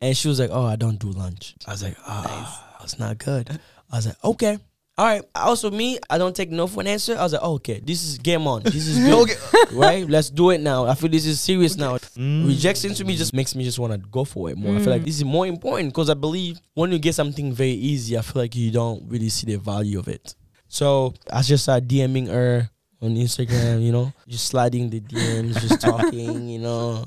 [0.00, 1.54] And she was like, oh, I don't do lunch.
[1.66, 3.60] I was like, oh, that's not good.
[3.92, 4.58] I was like, okay.
[4.98, 5.22] All right.
[5.36, 7.16] Also, me, I don't take no for an answer.
[7.16, 8.64] I was like, oh, okay, this is game on.
[8.64, 9.30] This is good.
[9.72, 10.08] right?
[10.08, 10.86] Let's do it now.
[10.86, 11.98] I feel this is serious now.
[11.98, 12.48] Mm.
[12.48, 14.74] Rejection to me just makes me just want to go for it more.
[14.74, 17.70] I feel like this is more important because I believe when you get something very
[17.70, 20.34] easy, I feel like you don't really see the value of it.
[20.66, 22.68] So I just started DMing her
[23.00, 27.06] on Instagram, you know, just sliding the DMs, just talking, you know,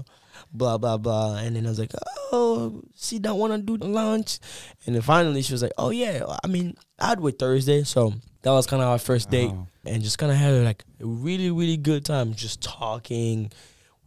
[0.54, 1.38] blah blah blah.
[1.38, 1.94] And then I was like,
[2.32, 4.40] oh, she don't want to do the lunch.
[4.86, 7.84] And then finally she was like, oh yeah, I mean, I'd wait Thursday.
[7.84, 9.68] So that was kind of our first date Wow.
[9.86, 13.52] and just kind of had like a really really good time just talking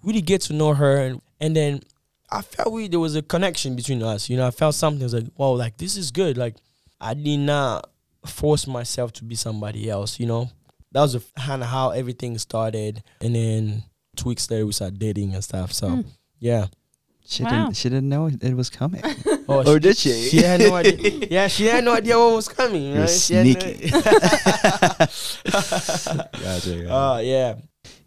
[0.03, 1.81] really get to know her and, and then
[2.33, 5.05] i felt we there was a connection between us you know i felt something I
[5.05, 6.57] was like whoa like this is good like
[7.01, 7.89] i did not
[8.27, 10.51] force myself to be somebody else you know
[10.91, 13.85] that was kind of how everything started and then
[14.17, 16.05] two weeks later we started dating and stuff so Mm.
[16.39, 16.67] Yeah
[17.27, 17.51] She Wow.
[17.51, 17.77] didn't.
[17.77, 19.03] She didn't know it was coming.
[19.49, 20.13] oh, or did she?
[20.29, 23.11] she had no idea yeah she had no idea what was coming You're right?
[23.11, 23.91] She had no- sneaky.
[25.51, 26.29] gotcha.
[26.33, 26.93] gotcha.
[26.95, 27.55] uh yeah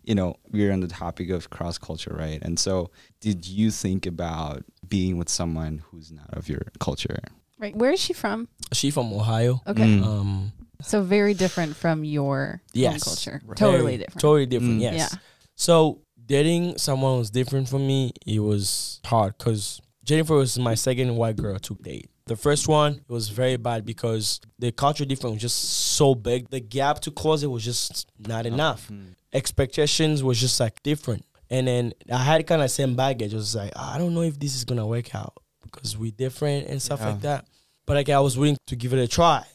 [0.03, 2.39] you know, we're on the topic of cross culture, right?
[2.41, 7.17] And so, did you think about being with someone who's not of your culture?
[7.59, 7.75] Right.
[7.75, 8.47] Where is she from?
[8.71, 9.83] she from ohio Okay.
[9.83, 10.05] Mm.
[10.05, 13.03] um So very different from your Yes.
[13.03, 13.41] culture.
[13.43, 13.57] Right.
[13.57, 14.21] Totally Very- different.
[14.21, 14.79] Totally different.
[14.79, 14.81] Mm.
[14.83, 14.95] Yes.
[15.11, 15.19] Yeah.
[15.55, 21.15] So dating someone who's different from me, it was hard because Jennifer was my second
[21.15, 22.09] white girl to date.
[22.27, 25.57] The first one it was very bad because the culture difference was just
[25.95, 26.49] so big.
[26.49, 28.87] The gap to close it was just not enough.
[28.87, 29.11] Hmm.
[29.33, 31.23] Expectations was just like different.
[31.49, 33.33] And then I had kind of same baggage.
[33.33, 36.67] I was like, I don't know if this is gonna work out because we're different
[36.67, 37.09] and stuff Yeah.
[37.11, 37.47] like that.
[37.85, 39.45] But like I was willing to give it a try.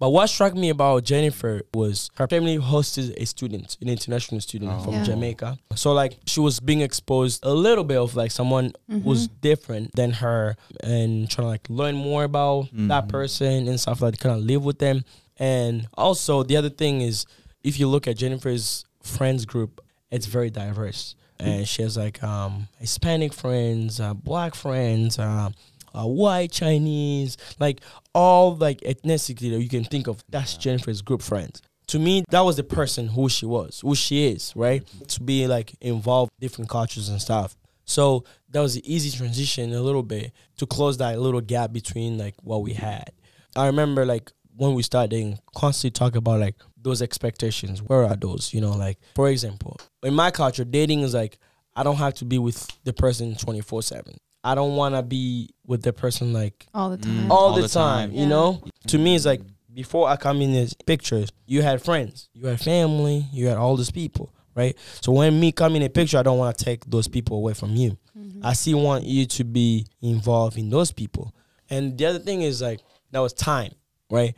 [0.00, 4.72] But what struck me about Jennifer was her family hosted a student, an international student
[4.72, 4.82] Oh.
[4.84, 5.04] from Yeah.
[5.04, 5.58] Jamaica.
[5.76, 8.72] So like she was being exposed a little bit of like someone
[9.04, 13.08] who's different than her and trying to like learn more about that Mhm.
[13.08, 15.04] person and stuff like kind of live with them.
[15.38, 17.26] And also the other thing is
[17.62, 21.14] if you look at Jennifer's friends group, it's very diverse.
[21.38, 25.50] And she has like um Hispanic friends, uh, black friends, uh,
[25.94, 27.80] uh, white Chinese, like
[28.14, 30.22] all like ethnicity that you can think of.
[30.28, 31.62] That's Jennifer's group friends.
[31.88, 34.86] To me, that was the person who she was, who she is, right?
[35.08, 37.56] To be like involved different cultures and stuff.
[37.84, 42.18] So that was an easy transition a little bit to close that little gap between
[42.18, 43.10] like what we had.
[43.56, 47.82] I remember like when we started constantly talk about like those expectations.
[47.82, 48.54] Where are those?
[48.54, 51.38] You know, like for example, in my culture, dating is like
[51.74, 54.18] I don't have to be with the person twenty four seven.
[54.42, 57.26] I don't want to be with the person like all the time.
[57.26, 57.30] Mm.
[57.30, 58.16] all, All the, the time, time.
[58.16, 58.28] You Yeah.
[58.28, 62.46] know, to me, it's like before I come in these pictures, you had friends, you
[62.46, 64.76] had family, you had all these people, right?
[65.00, 67.54] So when me come in a picture, I don't want to take those people away
[67.54, 67.96] from you.
[68.18, 68.44] Mm-hmm.
[68.44, 71.34] I still want you to be involved in those people.
[71.68, 72.80] And the other thing is like
[73.12, 73.72] that was time,
[74.10, 74.34] right?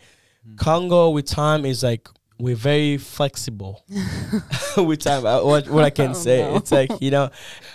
[0.56, 3.84] Congo with time is like we're very flexible
[4.76, 5.22] with time.
[5.22, 6.56] What what I can Oh, say, no.
[6.56, 7.30] it's like you know,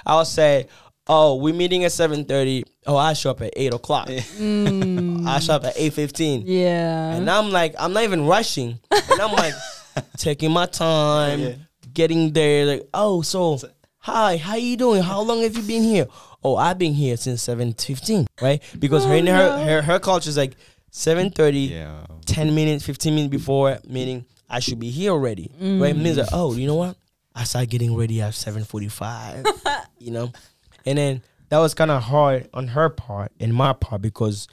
[0.06, 0.68] I'll say,
[1.10, 2.64] oh, we're meeting at seven thirty.
[2.86, 4.08] Oh, I show up at eight o'clock.
[4.08, 5.26] Mm.
[5.28, 6.44] I show up at eight fifteen.
[6.46, 7.14] yeah.
[7.16, 8.80] And I'm like, I'm not even rushing.
[8.92, 9.54] And I'm like
[10.18, 11.54] taking my time, Yeah.
[11.94, 12.66] getting there.
[12.66, 13.60] Like, oh, so
[14.00, 15.02] hi, how you doing?
[15.04, 16.08] How long have you been here?
[16.44, 18.62] Oh, I've been here since seven fifteen, right?
[18.80, 19.64] Because her, Oh, her, no.
[19.66, 20.54] her her culture is like
[20.92, 22.06] seven thirty, Yeah.
[22.26, 25.52] 10 minutes, fifteen minutes before, meaning I should be here already.
[25.60, 25.96] Right?
[25.96, 26.96] Means that oh, you know what?
[27.36, 29.46] I start getting ready at seven forty five.
[30.00, 30.32] you know,
[30.88, 34.48] and then that was kind of hard on her part and my part because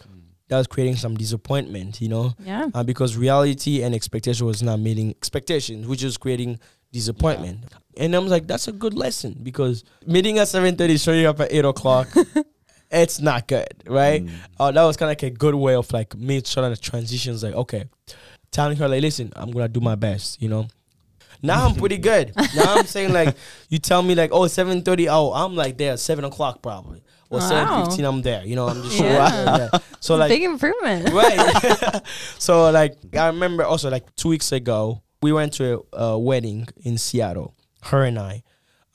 [0.48, 2.00] that was creating some disappointment.
[2.00, 2.68] You know, yeah.
[2.74, 6.58] uh, because reality and expectation was not meeting expectations, which was creating
[6.92, 7.64] disappointment.
[7.96, 11.40] And I was like, that's a good lesson because meeting at seven thirty, showing up
[11.40, 12.08] at eight o'clock,
[12.90, 14.24] it's not good, right?
[14.24, 14.32] Mm.
[14.58, 17.44] Uh, that was kind of like a good way of like me trying to transitions.
[17.44, 17.84] Like, okay,
[18.50, 20.66] telling her like, listen, I'm gonna do my best, you know.
[21.44, 22.32] Now I'm pretty good.
[22.56, 23.36] Now I'm saying like,
[23.68, 27.48] you tell me like, oh, 7.30, oh, I'm like there seven o'clock probably, or Wow.
[27.48, 28.44] seven fifteen, I'm there.
[28.44, 29.68] You know, I'm just Yeah.
[29.72, 29.78] yeah.
[30.00, 31.10] So like, Big improvement.
[31.12, 32.00] right.
[32.38, 36.66] so like I remember also like two weeks ago we went to a, a wedding
[36.84, 37.54] in Seattle,
[37.84, 38.42] her and I,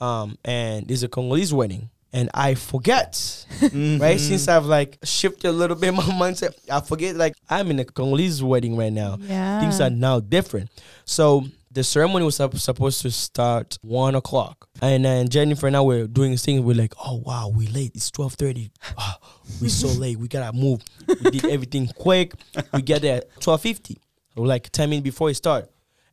[0.01, 3.13] um, and it's a Congolese wedding, and I forget,
[3.59, 4.01] Mm-hmm.
[4.01, 4.19] right?
[4.19, 7.85] Since I've like shifted a little bit my mindset, I forget like I'm in a
[7.85, 9.17] Congolese wedding right now.
[9.21, 9.59] Yeah.
[9.59, 10.69] Things are now different.
[11.05, 16.07] So the ceremony was supposed to start one o'clock, and then Jennifer and I were
[16.07, 16.61] doing things.
[16.61, 17.91] We're like, "Oh wow, we're late.
[17.95, 18.71] It's twelve thirty.
[18.97, 19.13] Oh,
[19.61, 20.17] we so late.
[20.17, 22.33] We gotta move." We did everything quick.
[22.73, 23.99] We get there at twelve fifty,
[24.35, 25.69] like ten minutes before it start,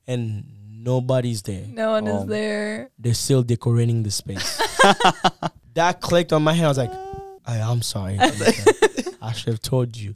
[0.06, 1.64] and nobody's there.
[1.66, 2.90] no one is Um, there.
[2.98, 4.58] They're still decorating the space.
[5.74, 6.66] that clicked on my head.
[6.66, 6.92] I was like,
[7.46, 8.18] "I'm sorry.
[9.22, 10.14] I should have told you."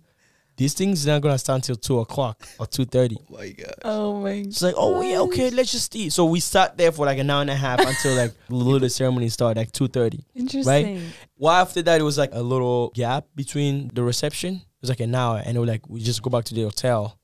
[0.61, 3.17] This thing's not gonna start until two o'clock or two thirty.
[3.19, 3.75] Oh my god.
[3.83, 4.41] Oh my.
[4.41, 4.47] Gosh.
[4.49, 6.13] It's like, oh yeah, okay, let's just eat.
[6.13, 8.87] So we sat there for like an hour and a half until like the little
[9.01, 10.23] ceremony started, like two thirty.
[10.35, 10.67] Interesting.
[10.67, 11.03] Right.
[11.39, 14.57] Well, after that, it was like a little gap between the reception.
[14.57, 16.65] It was like an hour, and it was like we just go back to the
[16.65, 17.19] hotel,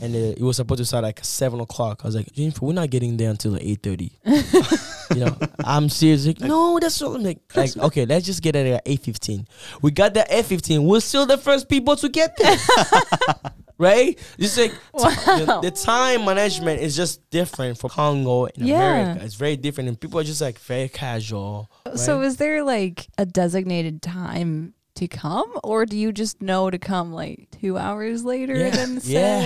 [0.00, 2.00] and uh, it was supposed to start like seven o'clock.
[2.02, 4.12] I was like, Jennifer, we're not getting there until eight thirty.
[4.24, 6.26] you know, I'm serious.
[6.26, 7.14] Like, no, that's so.
[7.14, 9.46] I'm like, like, okay, let's just get there at eight fifteen.
[9.82, 10.84] We got there at eight fifteen.
[10.84, 12.56] We're still the first people to get there.
[13.78, 14.18] right?
[14.38, 15.60] Just like t- the, Wow.
[15.60, 18.76] the time management is just different for Congo and Yeah.
[19.02, 19.24] America.
[19.24, 21.70] It's very different, and people are just like very casual.
[21.96, 22.26] So right?
[22.26, 27.12] is there like a designated time to come, or do you just know to come
[27.12, 29.00] like two hours later Yeah, than yeah,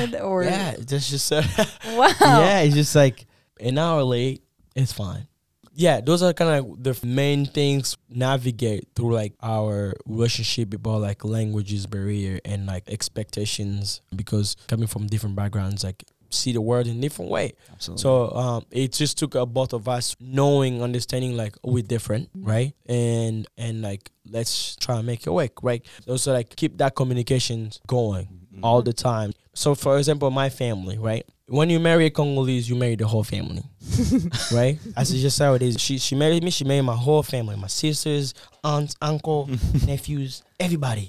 [0.06, 0.20] said?
[0.20, 1.42] Or yeah, that's just uh,
[1.94, 2.12] wow.
[2.20, 3.26] yeah, it's just like
[3.60, 4.42] an hour late.
[4.74, 5.28] It's fine.
[5.76, 11.24] Yeah, those are kind of the main things navigate through like our relationship about like
[11.24, 16.04] languages barrier and like expectations because coming from different backgrounds, like
[16.34, 17.52] see the world in different way.
[17.72, 18.02] Absolutely.
[18.02, 22.74] So um, it just took uh, both of us knowing, understanding like we're different, right?
[22.86, 25.84] And and like let's try and make it work, right?
[26.08, 28.86] Also like keep that communication going all mm-hmm.
[28.86, 29.32] the time.
[29.54, 31.26] So for example, my family, right?
[31.46, 33.62] When you marry a Congolese, you marry the whole family.
[34.52, 34.78] right?
[34.80, 35.78] Said, just how it is.
[35.78, 36.50] She she married me.
[36.50, 38.32] She married my whole family, my sisters,
[38.64, 39.50] aunts, uncle,
[39.86, 41.06] nephews, everybody.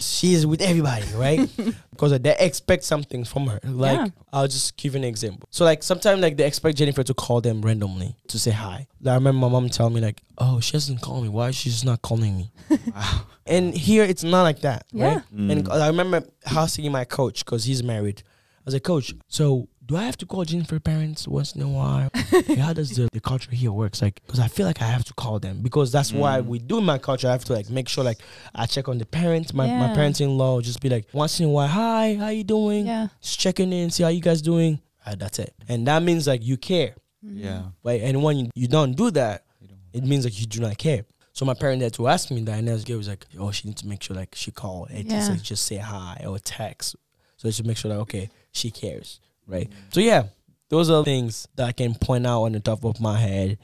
[0.00, 1.48] she is with everybody, right?
[1.94, 3.60] Because they expect something from her.
[3.62, 4.06] Like Yeah.
[4.32, 5.48] I'll just give you an example.
[5.50, 8.88] So like sometimes like they expect Jennifer to call them randomly to say hi.
[9.00, 11.28] Like, I remember my mom telling me like, "Oh, she doesn't call me.
[11.28, 12.50] Why is she just not calling me?"
[12.94, 13.26] Wow.
[13.56, 15.06] And here it's not like that, Yeah.
[15.06, 15.22] right?
[15.34, 15.50] Mm.
[15.52, 18.22] And I remember asking my coach because he's married.
[18.26, 21.68] I was like, Coach, so do I have to call Jennifer parents once in a
[21.68, 22.08] while?
[22.58, 24.00] How does the, the culture here works?
[24.00, 26.46] Like, because I feel like I have to call them because that's why Mm.
[26.46, 27.28] we do my culture.
[27.28, 28.20] I have to like make sure like
[28.54, 31.46] I check on the parents, my, my parents in law, just be like once in
[31.46, 32.86] a while, hi, how you doing?
[32.86, 33.08] Yeah.
[33.20, 34.80] Just checking in, see how you guys doing.
[35.18, 37.64] That's it, and that means like you care, Yeah.
[37.84, 38.00] right?
[38.00, 39.44] And when you, you don't do that,
[39.92, 41.04] it means like you do not care.
[41.34, 43.66] So my parent had to ask me that, and as girl was like, "Oh, she
[43.68, 45.34] needs to make sure like she call and just, Yeah.
[45.34, 46.94] like, just say hi or text,
[47.36, 49.68] so she make sure that okay, she cares, right?
[49.92, 50.28] So yeah,
[50.68, 53.58] those are things that I can point out on the top of my head.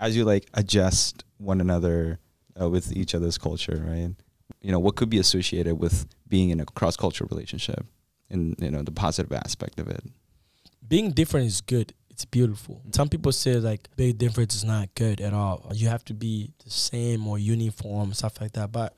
[0.00, 2.18] As you like adjust one another
[2.58, 4.10] uh, with each other's culture, right?
[4.62, 7.84] You know, what could be associated with being in a cross cultural relationship
[8.30, 10.02] and, you know, the positive aspect of it?
[10.86, 11.92] Being different is good.
[12.20, 12.82] It's beautiful.
[12.92, 15.72] Some people say like big difference is not good at all.
[15.72, 18.70] You have to be the same or uniform, stuff like that.
[18.70, 18.94] But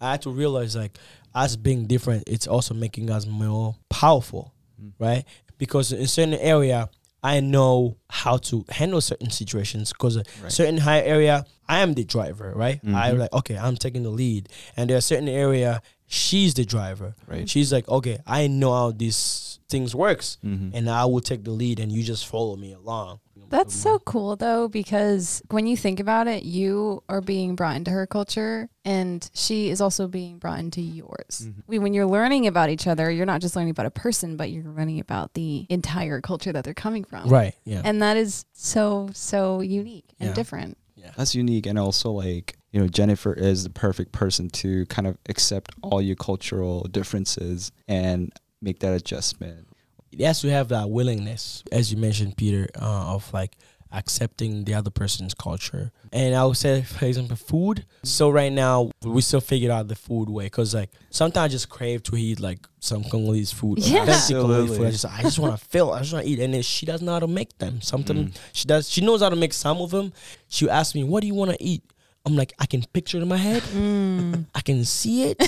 [0.00, 0.98] I had to realize like
[1.36, 4.52] us being different, it's also making us more powerful.
[4.82, 4.90] Mm.
[4.98, 5.24] right?
[5.56, 6.90] Because in certain area,
[7.22, 9.92] I know how to handle certain situations.
[9.92, 10.50] Because Right.
[10.50, 12.80] certain high area, I am the driver, right?
[12.84, 13.18] I'm Mhm.
[13.20, 17.14] like, okay, I'm taking the lead, and there are certain area, she's the driver.
[17.28, 17.48] Right.
[17.48, 20.70] She's like, okay, I know how these things works, Mm-hmm.
[20.76, 23.18] and I will take the lead, and you just follow me along.
[23.50, 27.90] That's so cool though, because when you think about it, you are being brought into
[27.90, 31.34] her culture and she is also being brought into yours.
[31.46, 31.62] Mhm.
[31.66, 34.50] We, when you're learning about each other, you're not just learning about a person, but
[34.50, 37.28] you're learning about the entire culture that they're coming from.
[37.28, 37.54] right.
[37.64, 37.82] Yeah.
[37.84, 40.34] And that is so, so unique and Yeah.
[40.34, 40.78] different.
[40.96, 41.10] yeah.
[41.16, 41.66] That's unique.
[41.66, 46.00] And also, like, you know, Jennifer is the perfect person to kind of accept all
[46.02, 48.32] your cultural differences and
[48.64, 49.68] make that adjustment.
[50.10, 53.56] it has to have that willingness, as you mentioned, Peter, uh, of like
[53.92, 55.92] accepting the other person's culture.
[56.12, 57.84] And I would say, for example, food.
[58.02, 61.68] So right now, we still figured out the food way because like sometimes I just
[61.68, 63.98] crave to eat like some Congolese food, Yeah.
[63.98, 64.76] Congolese Absolutely.
[64.78, 64.86] food.
[64.86, 66.40] I just, I just want to feel, I just want to eat.
[66.40, 67.80] And then she doesn't know how to make them.
[67.82, 68.38] Sometimes Mm.
[68.52, 70.12] she does, she knows how to make some of them.
[70.48, 71.82] She asked me, "What do you want to eat?"
[72.26, 73.62] I'm like, I can picture it in my head.
[73.64, 74.46] Mm.
[74.54, 75.38] I can see it,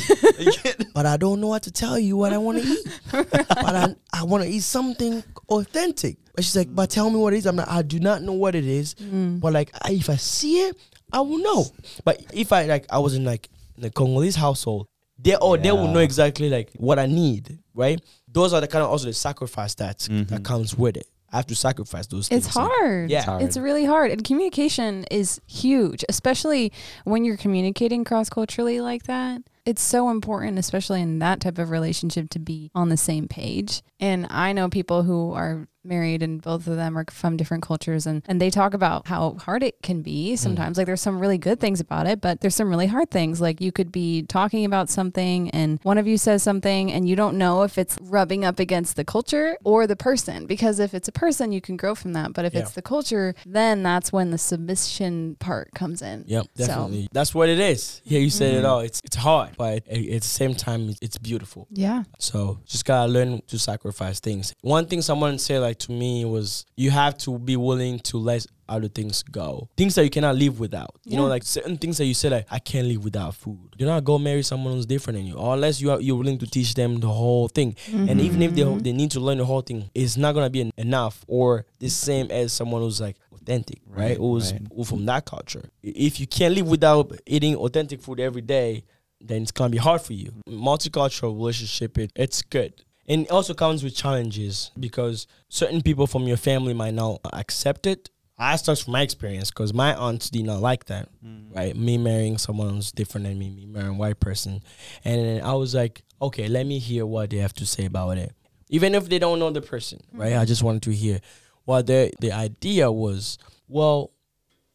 [0.95, 2.87] but I don't know what to tell you what I want to eat.
[3.13, 6.19] but I, I want to eat something authentic.
[6.35, 7.47] But she's like, but tell me what it is.
[7.47, 8.95] I'm like, I do not know what it is.
[8.97, 9.41] Mm.
[9.41, 10.77] But like, I, if I see it,
[11.11, 11.65] I will know.
[12.05, 14.87] But if I like, I was in like in the Congolese household,
[15.19, 17.99] they oh they will know exactly like what I need, right?
[18.31, 20.45] Those are the kind of also the sacrifice that that Mhm.
[20.45, 21.07] comes with it.
[21.33, 22.47] I have to sacrifice those things.
[22.47, 23.11] It's like- hard.
[23.11, 23.19] Yeah.
[23.19, 23.43] It's hard.
[23.43, 24.11] It's really hard.
[24.11, 26.73] And communication is huge, especially
[27.05, 29.43] when you're communicating cross culturally like that.
[29.65, 33.83] It's so important, especially in that type of relationship, to be on the same page.
[33.99, 38.07] And I know people who are married and both of them are from different cultures
[38.07, 40.77] and, and they talk about how hard it can be sometimes.
[40.79, 43.41] Like there's some really good things about it, but there's some really hard things.
[43.41, 47.17] Like you could be talking about something and one of you says something and you
[47.17, 50.47] don't know if it's rubbing up against the culture or the person.
[50.47, 52.33] Because if it's a person, you can grow from that.
[52.33, 52.61] But if Yeah.
[52.61, 56.25] it's the culture, then that's when the submission part comes in.
[56.27, 57.09] Yep, So- definitely.
[57.13, 58.01] That's what it is.
[58.05, 58.69] Yeah, you said it Mhm.
[58.69, 58.81] all.
[58.81, 61.67] It's it's hard, but at, at the same time, it's, it's beautiful.
[61.71, 62.05] Yeah.
[62.19, 64.55] So just gotta learn to sacrifice things.
[64.63, 68.47] One thing someone said like to me was you have to be willing to let
[68.69, 69.69] other things go.
[69.77, 70.97] Things that you cannot live without.
[71.05, 73.75] You know, like certain things that you say like I can't live without food.
[73.79, 76.39] Do not go marry someone who's different than you, or unless you are you're willing
[76.39, 77.77] to teach them the whole thing.
[77.93, 78.83] And even if they Mhm.
[78.83, 81.89] they need to learn the whole thing, it's not gonna be en- enough or the
[81.89, 84.09] same as someone who's like authentic, right?
[84.11, 84.63] Right, Who's right.
[84.75, 85.71] who from that culture.
[85.83, 88.83] If you can't live without eating authentic food every day,
[89.21, 90.33] then it's gonna be hard for you.
[90.49, 92.83] Multicultural relationship, it, it's good.
[93.09, 97.87] And it also comes with challenges because certain people from your family might not accept
[97.87, 98.11] it.
[98.39, 101.55] I start from my experience because my aunts did not like that, mm.
[101.57, 101.75] right?
[101.75, 104.63] Me marrying someone who's different than me, me marrying a white person.
[105.05, 108.19] And then I was like, okay, let me hear what they have to say about
[108.19, 108.35] it.
[108.69, 110.21] Even if they don't know the person, mm.
[110.21, 110.37] right?
[110.37, 111.21] I just wanted to hear.
[111.65, 113.39] Well, the, the idea was,
[113.69, 114.13] well,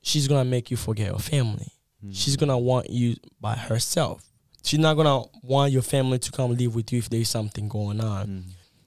[0.01, 1.71] she's to make you forget your family
[2.05, 2.15] mm.
[2.15, 4.23] she's gonna want you by herself.
[4.63, 7.99] She's not gonna want your family to come live with you if there's something going
[8.01, 8.27] on.
[8.27, 8.43] Mm.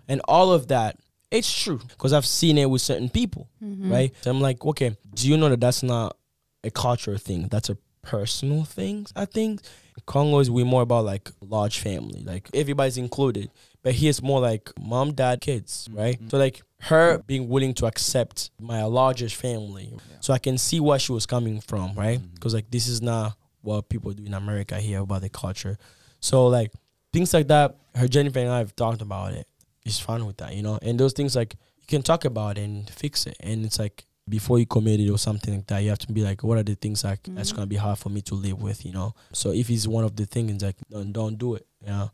[0.08, 0.96] And all of that,
[1.30, 3.90] it's true because I've seen it with certain people, Mhm.
[3.90, 4.12] right?
[4.22, 6.16] So I'm like, okay, do you know that that's not
[6.62, 7.48] a cultural thing?
[7.48, 9.12] That's a personal things.
[9.16, 9.62] I think
[10.06, 13.50] Congo is way more about like large family, like everybody's included.
[13.82, 16.20] But here's more like mom, dad, kids, right?
[16.20, 16.30] Mhm.
[16.30, 20.98] So like her being willing to accept my largest family, so I can see where
[20.98, 22.20] she was coming from, right?
[22.34, 25.76] Because like this is not what people do in America here about the culture.
[26.20, 26.72] So like
[27.12, 29.46] things like that, her Jennifer and I have talked about it.
[29.84, 30.78] It's fun with that, you know.
[30.82, 33.36] And those things like you can talk about it and fix it.
[33.40, 36.22] And it's like before you commit it or something like that, you have to be
[36.22, 37.56] like, what are the things like that's Mhm.
[37.56, 39.14] gonna be hard for me to live with, you know?
[39.32, 42.10] So if it's one of the things, like don't don't do it, you know.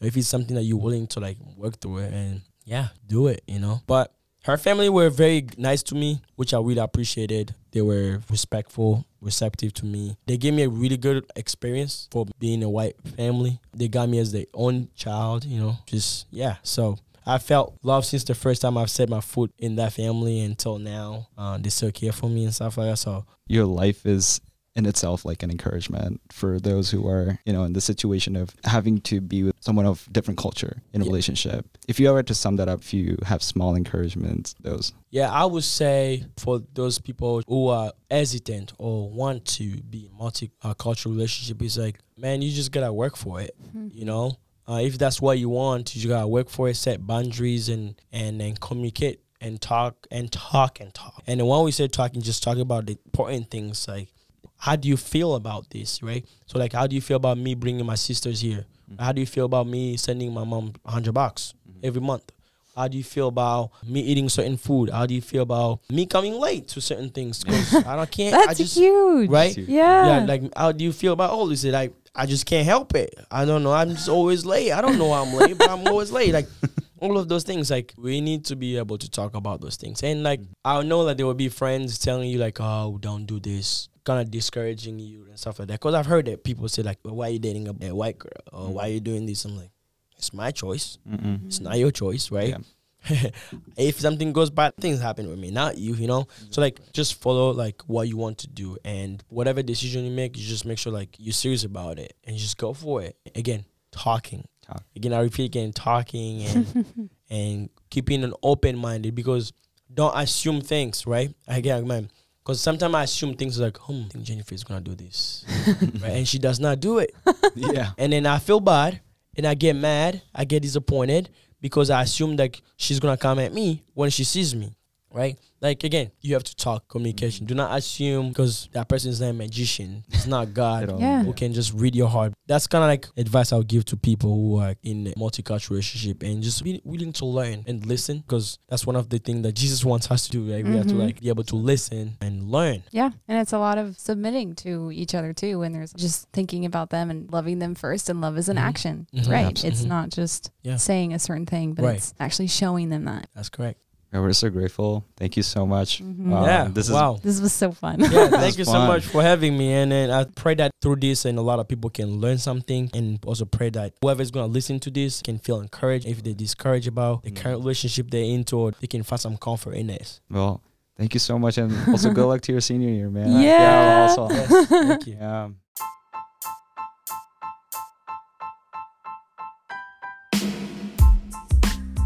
[0.00, 3.42] If it's something that you're willing to like work through it and yeah, do it,
[3.48, 3.80] you know.
[3.86, 4.14] But
[4.48, 7.54] her family were very nice to me, which I really appreciated.
[7.72, 10.16] They were respectful, receptive to me.
[10.26, 13.60] They gave me a really good experience for being a white family.
[13.74, 15.76] They got me as their own child, you know.
[15.84, 16.56] Just yeah.
[16.62, 16.96] So
[17.26, 20.78] I felt love since the first time I've set my foot in that family until
[20.78, 21.28] now.
[21.36, 22.96] Uh, they still care for me and stuff like that.
[22.96, 24.40] So your life is
[24.78, 28.46] in itself like an encouragement for those who are you know in the situation of
[28.64, 31.10] having to be with someone of different culture in a Yeah.
[31.10, 35.30] relationship if you were to sum that up if you have small encouragements those Yeah,
[35.32, 41.12] I would say for those people who are hesitant or want to be in multicultural
[41.16, 43.52] relationship, it's like, man, you just gotta work for it.
[43.98, 44.36] You know,
[44.68, 48.38] uh, if that's what you want, you gotta work for it, set boundaries, and and
[48.40, 51.22] then communicate and talk and talk and talk.
[51.26, 54.08] And then when we say talking, just talk about the important things like.
[54.56, 56.26] How do you feel about this, right?
[56.46, 58.64] So, like, how do you feel about me bringing my sisters here?
[58.90, 59.02] Mm-hmm.
[59.02, 61.80] How do you feel about me sending my mom hundred bucks mm-hmm.
[61.84, 62.32] every month?
[62.78, 64.90] How do you feel about me eating certain food?
[64.90, 67.42] How do you feel about me coming late to certain things?
[67.42, 68.34] 'Cause I don't can't.
[68.34, 69.28] I That's just huge.
[69.28, 69.56] right.
[69.58, 70.20] Yeah.
[70.20, 71.64] Yeah, like how do you feel about all this?
[71.64, 73.18] Like I just can't help it.
[73.32, 73.72] I don't know.
[73.72, 74.70] I'm just always late.
[74.70, 76.32] I don't know why I'm late, but I'm always late.
[76.32, 76.46] Like
[77.00, 77.68] all of those things.
[77.68, 80.02] Like we need to be able to talk about those things.
[80.04, 80.52] And like mm-hmm.
[80.64, 84.22] I know that there will be friends telling you like, oh, don't do this, kind
[84.22, 85.74] of discouraging you and stuff like that.
[85.74, 88.18] Because I've heard that people say like, well, why are you dating a, a white
[88.18, 88.72] girl or mm-hmm.
[88.72, 89.44] why are you doing this?
[89.44, 89.70] I'm like,
[90.16, 90.96] it's my choice.
[91.06, 91.46] Mm-mm.
[91.46, 92.56] It's not your choice, right?
[93.76, 96.22] if something goes bad, things happen with me, not you, you know?
[96.22, 96.52] Mm-hmm.
[96.52, 100.38] So like just follow like what you want to do and whatever decision you make,
[100.38, 103.14] you just make sure like you're serious about it and just go for it.
[103.34, 104.48] Again, talking.
[104.62, 104.84] Talk.
[104.96, 109.52] Again, I repeat again, talking and and keeping an open minded because
[109.92, 111.34] don't assume things, right?
[111.46, 112.10] Again, man.
[112.48, 115.44] Because sometimes I assume things like, hmm, I think Jennifer is gonna do this.
[116.00, 116.12] right?
[116.12, 117.14] And she does not do it.
[117.54, 119.02] yeah And then I feel bad
[119.36, 121.28] and I get mad, I get disappointed
[121.60, 124.74] because I assume like she's gonna come at me when she sees me.
[125.10, 125.38] Right?
[125.60, 127.46] Like again, you have to talk communication.
[127.46, 130.04] Do not assume because that person is not a magician.
[130.10, 131.00] It's not God.
[131.00, 131.22] Yeah.
[131.24, 132.34] who can just read your heart.
[132.46, 136.22] That's kind of like advice I'll give to people who are in a multicultural relationship
[136.22, 139.54] and just be willing to learn and listen because that's one of the things that
[139.54, 140.52] Jesus wants us to do.
[140.52, 140.64] Right?
[140.64, 140.98] We have to Mhm.
[141.06, 142.82] like be able to listen and learn.
[142.92, 143.10] Yeah.
[143.26, 145.58] And it's a lot of submitting to each other too.
[145.60, 148.08] When there's just thinking about them and loving them first.
[148.10, 148.60] And love is an Mhm.
[148.60, 149.28] action, Mhm.
[149.28, 149.46] right?
[149.46, 150.76] Abs- It's not just Yeah.
[150.76, 151.96] saying a certain thing, but Right.
[151.96, 153.28] it's actually showing them that.
[153.34, 153.80] That's correct.
[154.12, 156.32] Yeah, we're so grateful thank you so much Mhm.
[156.32, 156.68] Um, yeah.
[156.72, 157.18] this is- wow.
[157.22, 158.00] This was so fun.
[158.00, 159.72] yeah, thank is you so much for having me.
[159.74, 162.88] And then I pray that through this, and a lot of people can learn something,
[162.94, 166.06] and also pray that whoever's gonna listen to this can feel encouraged.
[166.06, 167.36] If they're discouraged about the Mm.
[167.36, 170.20] current relationship they're into, or they can find some comfort in this.
[170.30, 170.62] well
[170.96, 174.06] thank you so much and also good luck to your senior year man Yeah.
[174.08, 175.16] also Yes, thank you.
[175.20, 175.48] yeah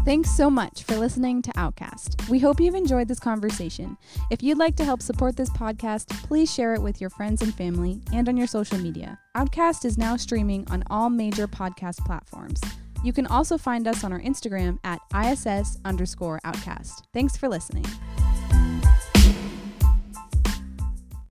[0.05, 2.27] Thanks so much for listening to Outcast.
[2.29, 3.97] We hope you've enjoyed this conversation.
[4.29, 7.55] If you'd like to help support this podcast, please share it with your friends and
[7.55, 9.17] family and on your social media.
[9.33, 12.59] Outcast is now streaming on all major podcast platforms.
[13.01, 17.07] You can also find us on our Instagram at ISS underscore Outcast.
[17.13, 17.85] Thanks for listening.